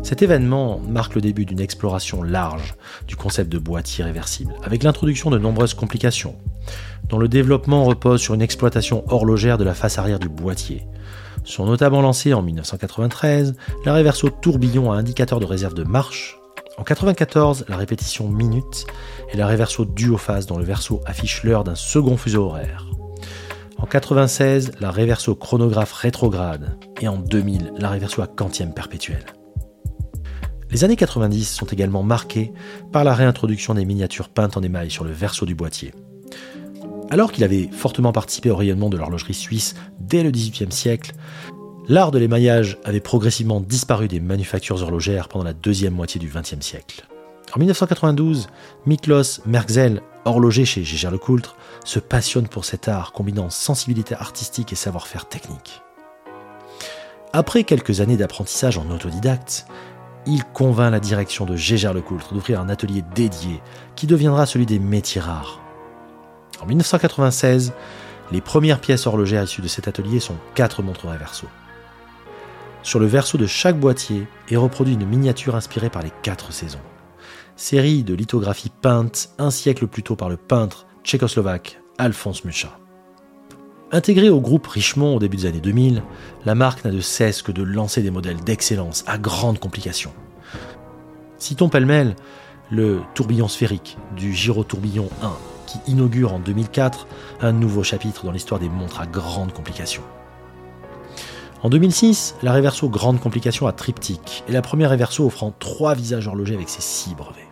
Cet 0.02 0.22
événement 0.22 0.80
marque 0.88 1.14
le 1.14 1.20
début 1.20 1.44
d'une 1.44 1.60
exploration 1.60 2.22
large 2.22 2.74
du 3.06 3.16
concept 3.16 3.50
de 3.50 3.58
boîtier 3.58 4.04
réversible, 4.04 4.54
avec 4.62 4.82
l'introduction 4.82 5.30
de 5.30 5.38
nombreuses 5.38 5.74
complications, 5.74 6.36
dont 7.08 7.18
le 7.18 7.28
développement 7.28 7.84
repose 7.84 8.20
sur 8.20 8.34
une 8.34 8.42
exploitation 8.42 9.04
horlogère 9.08 9.58
de 9.58 9.64
la 9.64 9.74
face 9.74 9.98
arrière 9.98 10.18
du 10.18 10.28
boîtier. 10.28 10.86
Sont 11.44 11.66
notamment 11.66 12.00
lancés 12.02 12.34
en 12.34 12.42
1993 12.42 13.54
la 13.84 13.94
Reverso 13.94 14.30
tourbillon 14.30 14.90
à 14.90 14.96
indicateur 14.96 15.38
de 15.38 15.46
réserve 15.46 15.74
de 15.74 15.84
marche, 15.84 16.38
en 16.78 16.82
1994 16.82 17.64
la 17.68 17.76
répétition 17.76 18.28
minute 18.28 18.86
et 19.32 19.36
la 19.36 19.46
Reverso 19.46 19.84
duophase 19.84 20.46
dont 20.46 20.58
le 20.58 20.64
verso 20.64 21.00
affiche 21.06 21.42
l'heure 21.42 21.64
d'un 21.64 21.74
second 21.74 22.16
fuseau 22.16 22.46
horaire. 22.46 22.86
En 23.78 23.84
1996, 23.84 24.72
la 24.80 24.90
Reverso 24.90 25.34
chronographe 25.34 25.92
rétrograde 25.92 26.78
et 27.00 27.08
en 27.08 27.18
2000, 27.18 27.74
la 27.78 27.90
Reverso 27.90 28.22
à 28.22 28.26
quantième 28.26 28.72
perpétuel. 28.72 29.24
Les 30.76 30.84
années 30.84 30.96
90 30.96 31.54
sont 31.54 31.64
également 31.64 32.02
marquées 32.02 32.52
par 32.92 33.02
la 33.02 33.14
réintroduction 33.14 33.72
des 33.72 33.86
miniatures 33.86 34.28
peintes 34.28 34.58
en 34.58 34.62
émail 34.62 34.90
sur 34.90 35.04
le 35.04 35.10
verso 35.10 35.46
du 35.46 35.54
boîtier. 35.54 35.94
Alors 37.08 37.32
qu'il 37.32 37.44
avait 37.44 37.70
fortement 37.72 38.12
participé 38.12 38.50
au 38.50 38.56
rayonnement 38.56 38.90
de 38.90 38.98
l'horlogerie 38.98 39.32
suisse 39.32 39.74
dès 40.00 40.22
le 40.22 40.30
XVIIIe 40.30 40.70
siècle, 40.70 41.12
l'art 41.88 42.10
de 42.10 42.18
l'émaillage 42.18 42.76
avait 42.84 43.00
progressivement 43.00 43.62
disparu 43.62 44.06
des 44.06 44.20
manufactures 44.20 44.82
horlogères 44.82 45.28
pendant 45.28 45.46
la 45.46 45.54
deuxième 45.54 45.94
moitié 45.94 46.20
du 46.20 46.28
XXe 46.28 46.60
siècle. 46.60 47.06
En 47.54 47.58
1992, 47.58 48.48
Miklos 48.84 49.40
Merkzel, 49.46 50.02
horloger 50.26 50.66
chez 50.66 50.84
Gégère 50.84 51.10
Lecoultre, 51.10 51.56
se 51.86 52.00
passionne 52.00 52.48
pour 52.48 52.66
cet 52.66 52.86
art 52.86 53.12
combinant 53.12 53.48
sensibilité 53.48 54.14
artistique 54.14 54.74
et 54.74 54.76
savoir-faire 54.76 55.26
technique. 55.26 55.80
Après 57.32 57.64
quelques 57.64 58.02
années 58.02 58.18
d'apprentissage 58.18 58.76
en 58.76 58.90
autodidacte, 58.90 59.66
il 60.26 60.44
convainc 60.44 60.90
la 60.90 61.00
direction 61.00 61.44
de 61.44 61.56
Gégère 61.56 61.94
Lecoultre 61.94 62.34
d'ouvrir 62.34 62.60
un 62.60 62.68
atelier 62.68 63.02
dédié 63.14 63.62
qui 63.94 64.06
deviendra 64.06 64.46
celui 64.46 64.66
des 64.66 64.78
métiers 64.78 65.20
rares. 65.20 65.60
En 66.60 66.66
1996, 66.66 67.72
les 68.32 68.40
premières 68.40 68.80
pièces 68.80 69.06
horlogères 69.06 69.44
issues 69.44 69.62
de 69.62 69.68
cet 69.68 69.88
atelier 69.88 70.20
sont 70.20 70.36
quatre 70.54 70.82
montres 70.82 71.06
verso. 71.06 71.46
Sur 72.82 72.98
le 72.98 73.06
verso 73.06 73.38
de 73.38 73.46
chaque 73.46 73.78
boîtier 73.78 74.26
est 74.48 74.56
reproduit 74.56 74.94
une 74.94 75.06
miniature 75.06 75.56
inspirée 75.56 75.90
par 75.90 76.02
les 76.02 76.12
quatre 76.22 76.52
saisons. 76.52 76.78
Série 77.56 78.04
de 78.04 78.14
lithographies 78.14 78.70
peintes 78.70 79.30
un 79.38 79.50
siècle 79.50 79.86
plus 79.86 80.02
tôt 80.02 80.16
par 80.16 80.28
le 80.28 80.36
peintre 80.36 80.86
tchécoslovaque 81.04 81.80
Alphonse 81.98 82.44
Mucha. 82.44 82.78
Intégrée 83.92 84.30
au 84.30 84.40
groupe 84.40 84.66
Richemont 84.66 85.14
au 85.14 85.18
début 85.20 85.36
des 85.36 85.46
années 85.46 85.60
2000, 85.60 86.02
la 86.44 86.56
marque 86.56 86.84
n'a 86.84 86.90
de 86.90 87.00
cesse 87.00 87.40
que 87.42 87.52
de 87.52 87.62
lancer 87.62 88.02
des 88.02 88.10
modèles 88.10 88.42
d'excellence 88.42 89.04
à 89.06 89.16
grandes 89.16 89.60
complications. 89.60 90.12
Citons 91.38 91.68
pêle-mêle 91.68 92.16
le 92.72 93.02
tourbillon 93.14 93.46
sphérique 93.46 93.96
du 94.16 94.34
gyrotourbillon 94.34 95.08
1, 95.22 95.32
qui 95.66 95.78
inaugure 95.86 96.32
en 96.32 96.40
2004 96.40 97.06
un 97.42 97.52
nouveau 97.52 97.84
chapitre 97.84 98.24
dans 98.24 98.32
l'histoire 98.32 98.58
des 98.58 98.68
montres 98.68 99.00
à 99.00 99.06
grande 99.06 99.52
complication. 99.52 100.02
En 101.62 101.70
2006, 101.70 102.34
la 102.42 102.52
Reverso 102.52 102.88
Grande 102.88 103.20
Complication 103.20 103.68
à 103.68 103.72
triptyque 103.72 104.42
est 104.48 104.52
la 104.52 104.62
première 104.62 104.90
Reverso 104.90 105.24
offrant 105.24 105.54
trois 105.58 105.94
visages 105.94 106.26
horlogers 106.26 106.54
avec 106.54 106.68
ses 106.68 106.82
six 106.82 107.14
brevets. 107.14 107.45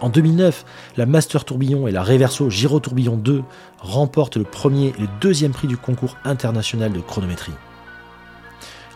En 0.00 0.08
2009, 0.08 0.64
la 0.96 1.04
Master 1.04 1.44
Tourbillon 1.44 1.86
et 1.86 1.92
la 1.92 2.02
Reverso 2.02 2.48
Giro 2.48 2.80
Tourbillon 2.80 3.16
2 3.16 3.42
remportent 3.80 4.38
le 4.38 4.44
premier 4.44 4.88
et 4.88 5.00
le 5.00 5.08
deuxième 5.20 5.52
prix 5.52 5.68
du 5.68 5.76
concours 5.76 6.16
international 6.24 6.90
de 6.92 7.00
chronométrie. 7.00 7.52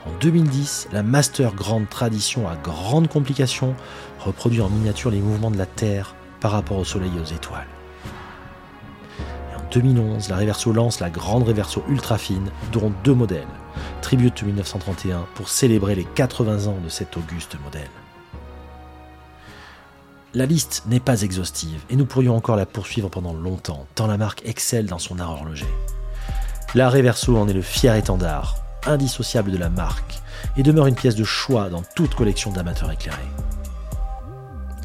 En 0.06 0.10
2010, 0.20 0.88
la 0.92 1.02
Master 1.02 1.54
Grande 1.54 1.88
Tradition 1.90 2.48
à 2.48 2.56
grande 2.56 3.08
complication 3.08 3.74
reproduit 4.18 4.62
en 4.62 4.70
miniature 4.70 5.10
les 5.10 5.20
mouvements 5.20 5.50
de 5.50 5.58
la 5.58 5.66
Terre 5.66 6.14
par 6.40 6.52
rapport 6.52 6.78
au 6.78 6.84
Soleil 6.84 7.10
et 7.16 7.20
aux 7.20 7.34
étoiles. 7.34 7.66
Et 9.52 9.56
en 9.56 9.64
2011, 9.70 10.30
la 10.30 10.36
Reverso 10.36 10.72
lance 10.72 11.00
la 11.00 11.10
Grande 11.10 11.42
Reverso 11.42 11.84
Ultra 11.88 12.16
Fine, 12.16 12.50
dont 12.72 12.92
deux 13.02 13.14
modèles, 13.14 13.46
Tribute 14.00 14.42
1931, 14.42 15.26
pour 15.34 15.50
célébrer 15.50 15.94
les 15.94 16.04
80 16.04 16.66
ans 16.66 16.78
de 16.82 16.88
cet 16.88 17.16
auguste 17.18 17.56
modèle. 17.62 17.90
La 20.36 20.46
liste 20.46 20.82
n'est 20.86 20.98
pas 20.98 21.22
exhaustive 21.22 21.84
et 21.90 21.94
nous 21.94 22.06
pourrions 22.06 22.34
encore 22.34 22.56
la 22.56 22.66
poursuivre 22.66 23.08
pendant 23.08 23.32
longtemps, 23.32 23.86
tant 23.94 24.08
la 24.08 24.16
marque 24.16 24.42
excelle 24.44 24.86
dans 24.86 24.98
son 24.98 25.20
art 25.20 25.30
horloger. 25.30 25.68
La 26.74 26.90
Reverso 26.90 27.36
en 27.36 27.46
est 27.46 27.52
le 27.52 27.62
fier 27.62 27.94
étendard, 27.94 28.56
indissociable 28.84 29.52
de 29.52 29.58
la 29.58 29.68
marque, 29.68 30.18
et 30.56 30.64
demeure 30.64 30.88
une 30.88 30.96
pièce 30.96 31.14
de 31.14 31.22
choix 31.22 31.68
dans 31.68 31.84
toute 31.94 32.16
collection 32.16 32.50
d'amateurs 32.50 32.90
éclairés. 32.90 33.22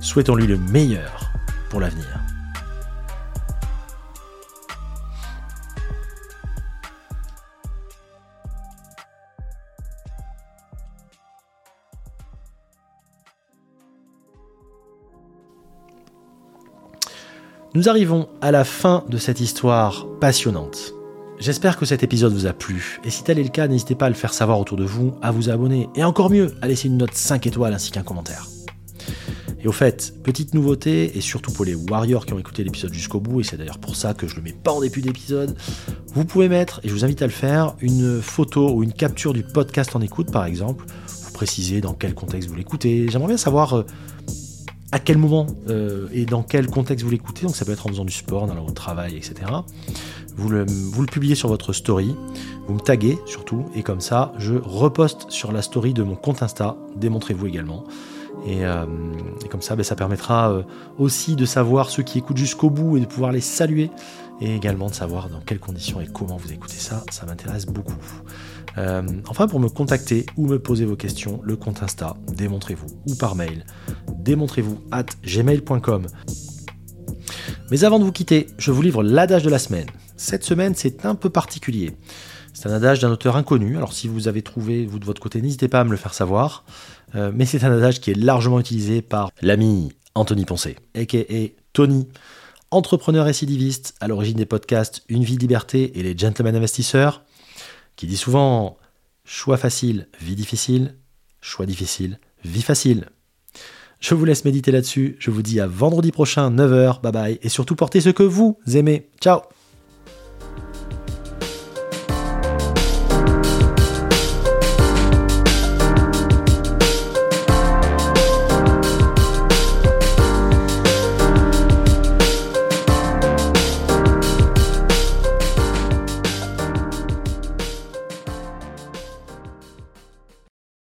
Souhaitons-lui 0.01 0.45
le 0.45 0.57
meilleur 0.57 1.31
pour 1.71 1.79
l'avenir. 1.79 2.19
Nous 17.79 17.87
arrivons 17.87 18.27
à 18.41 18.51
la 18.51 18.65
fin 18.65 19.05
de 19.07 19.17
cette 19.17 19.39
histoire 19.39 20.05
passionnante. 20.19 20.93
J'espère 21.39 21.77
que 21.77 21.85
cet 21.85 22.03
épisode 22.03 22.33
vous 22.33 22.45
a 22.45 22.51
plu, 22.51 22.99
et 23.05 23.09
si 23.09 23.23
tel 23.23 23.39
est 23.39 23.43
le 23.43 23.47
cas, 23.47 23.69
n'hésitez 23.69 23.95
pas 23.95 24.07
à 24.07 24.09
le 24.09 24.15
faire 24.15 24.33
savoir 24.33 24.59
autour 24.59 24.75
de 24.75 24.83
vous, 24.83 25.13
à 25.21 25.31
vous 25.31 25.49
abonner, 25.49 25.87
et 25.95 26.03
encore 26.03 26.29
mieux, 26.29 26.53
à 26.61 26.67
laisser 26.67 26.89
une 26.89 26.97
note 26.97 27.13
5 27.13 27.47
étoiles 27.47 27.73
ainsi 27.73 27.91
qu'un 27.91 28.03
commentaire. 28.03 28.47
Et 29.63 29.67
au 29.69 29.71
fait, 29.71 30.13
petite 30.23 30.53
nouveauté, 30.53 31.17
et 31.17 31.21
surtout 31.21 31.53
pour 31.53 31.63
les 31.63 31.73
Warriors 31.73 32.25
qui 32.25 32.33
ont 32.33 32.39
écouté 32.39 32.65
l'épisode 32.65 32.93
jusqu'au 32.93 33.21
bout, 33.21 33.39
et 33.39 33.43
c'est 33.45 33.55
d'ailleurs 33.55 33.79
pour 33.79 33.95
ça 33.95 34.13
que 34.13 34.27
je 34.27 34.35
le 34.35 34.41
mets 34.41 34.51
pas 34.51 34.73
en 34.73 34.81
début 34.81 34.99
d'épisode, 34.99 35.55
vous 36.13 36.25
pouvez 36.25 36.49
mettre, 36.49 36.81
et 36.83 36.89
je 36.89 36.93
vous 36.93 37.05
invite 37.05 37.21
à 37.21 37.27
le 37.27 37.31
faire, 37.31 37.75
une 37.79 38.21
photo 38.21 38.73
ou 38.73 38.83
une 38.83 38.91
capture 38.91 39.31
du 39.31 39.43
podcast 39.43 39.95
en 39.95 40.01
écoute 40.01 40.33
par 40.33 40.43
exemple. 40.43 40.83
Vous 41.07 41.31
précisez 41.31 41.79
dans 41.79 41.93
quel 41.93 42.13
contexte 42.13 42.49
vous 42.49 42.55
l'écoutez. 42.55 43.07
J'aimerais 43.07 43.29
bien 43.29 43.37
savoir 43.37 43.77
euh, 43.77 43.85
à 44.91 44.99
quel 44.99 45.17
moment 45.17 45.45
euh, 45.69 46.07
et 46.11 46.25
dans 46.25 46.43
quel 46.43 46.67
contexte 46.67 47.03
vous 47.03 47.11
l'écoutez? 47.11 47.45
Donc 47.45 47.55
ça 47.55 47.65
peut 47.65 47.71
être 47.71 47.85
en 47.85 47.89
faisant 47.89 48.05
du 48.05 48.13
sport, 48.13 48.47
dans 48.47 48.55
votre 48.55 48.73
travail, 48.73 49.15
etc. 49.15 49.35
Vous 50.35 50.49
le, 50.49 50.65
publiez 51.05 51.35
sur 51.35 51.49
votre 51.49 51.73
story, 51.73 52.15
vous 52.67 52.73
me 52.73 52.79
taguez 52.79 53.19
surtout, 53.25 53.65
et 53.75 53.83
comme 53.83 53.99
ça, 53.99 54.31
je 54.37 54.55
reposte 54.55 55.29
sur 55.29 55.51
la 55.51 55.61
story 55.61 55.93
de 55.93 56.03
mon 56.03 56.15
compte 56.15 56.41
Insta. 56.41 56.77
Démontrez-vous 56.95 57.47
également. 57.47 57.83
Et, 58.45 58.65
euh, 58.65 58.85
comme 59.49 59.61
ça, 59.61 59.75
ben, 59.75 59.83
ça 59.83 59.95
permettra 59.95 60.51
euh, 60.51 60.63
aussi 60.97 61.35
de 61.35 61.45
savoir 61.45 61.89
ceux 61.89 62.03
qui 62.03 62.19
écoutent 62.19 62.37
jusqu'au 62.37 62.69
bout 62.69 62.95
et 62.97 63.01
de 63.01 63.05
pouvoir 63.05 63.31
les 63.31 63.41
saluer. 63.41 63.91
Et 64.41 64.55
également 64.55 64.87
de 64.87 64.93
savoir 64.93 65.27
dans 65.27 65.41
quelles 65.41 65.59
conditions 65.59 65.99
et 65.99 66.07
comment 66.07 66.37
vous 66.37 66.53
écoutez 66.53 66.77
ça. 66.77 67.03
Ça 67.11 67.25
m'intéresse 67.25 67.65
beaucoup. 67.65 67.97
Euh, 68.77 69.01
enfin, 69.27 69.47
pour 69.47 69.59
me 69.59 69.67
contacter 69.67 70.25
ou 70.37 70.47
me 70.47 70.59
poser 70.59 70.85
vos 70.85 70.95
questions, 70.95 71.41
le 71.43 71.55
compte 71.55 71.83
Insta, 71.83 72.15
démontrez-vous, 72.33 72.87
ou 73.07 73.15
par 73.15 73.35
mail, 73.35 73.65
démontrez-vous 74.17 74.79
at 74.91 75.05
gmail.com. 75.23 76.07
Mais 77.71 77.83
avant 77.83 77.99
de 77.99 78.03
vous 78.03 78.11
quitter, 78.11 78.47
je 78.57 78.71
vous 78.71 78.81
livre 78.81 79.03
l'adage 79.03 79.43
de 79.43 79.49
la 79.49 79.59
semaine. 79.59 79.87
Cette 80.17 80.43
semaine, 80.43 80.75
c'est 80.75 81.05
un 81.05 81.15
peu 81.15 81.29
particulier. 81.29 81.97
C'est 82.53 82.67
un 82.67 82.73
adage 82.73 82.99
d'un 82.99 83.11
auteur 83.11 83.35
inconnu, 83.35 83.77
alors 83.77 83.93
si 83.93 84.07
vous 84.07 84.27
avez 84.27 84.41
trouvé, 84.41 84.85
vous 84.85 84.99
de 84.99 85.05
votre 85.05 85.21
côté, 85.21 85.41
n'hésitez 85.41 85.67
pas 85.67 85.81
à 85.81 85.83
me 85.83 85.91
le 85.91 85.97
faire 85.97 86.13
savoir. 86.13 86.65
Euh, 87.15 87.31
mais 87.33 87.45
c'est 87.45 87.63
un 87.63 87.71
adage 87.71 88.01
qui 88.01 88.11
est 88.11 88.15
largement 88.15 88.59
utilisé 88.59 89.01
par 89.01 89.31
l'ami 89.41 89.91
Anthony 90.15 90.45
Poncé, 90.45 90.75
aka 90.95 91.19
Tony, 91.73 92.07
entrepreneur 92.71 93.25
récidiviste 93.25 93.95
à 93.99 94.07
l'origine 94.07 94.37
des 94.37 94.45
podcasts 94.45 95.03
Une 95.07 95.23
vie 95.23 95.35
de 95.35 95.41
liberté 95.41 95.97
et 95.97 96.03
les 96.03 96.17
Gentlemen 96.17 96.55
Investisseurs, 96.55 97.23
qui 97.99 98.07
dit 98.07 98.15
souvent 98.15 98.77
choix 99.25 99.57
facile, 99.57 100.07
vie 100.21 100.37
difficile, 100.37 100.95
choix 101.41 101.65
difficile, 101.65 102.17
vie 102.45 102.61
facile. 102.61 103.09
Je 103.99 104.15
vous 104.15 104.23
laisse 104.23 104.45
méditer 104.45 104.71
là-dessus, 104.71 105.17
je 105.19 105.31
vous 105.31 105.41
dis 105.41 105.59
à 105.59 105.67
vendredi 105.67 106.13
prochain, 106.13 106.49
9h, 106.49 107.01
bye 107.01 107.11
bye, 107.11 107.39
et 107.41 107.49
surtout 107.49 107.75
portez 107.75 107.99
ce 107.99 108.07
que 108.07 108.23
vous 108.23 108.57
aimez. 108.73 109.09
Ciao 109.19 109.41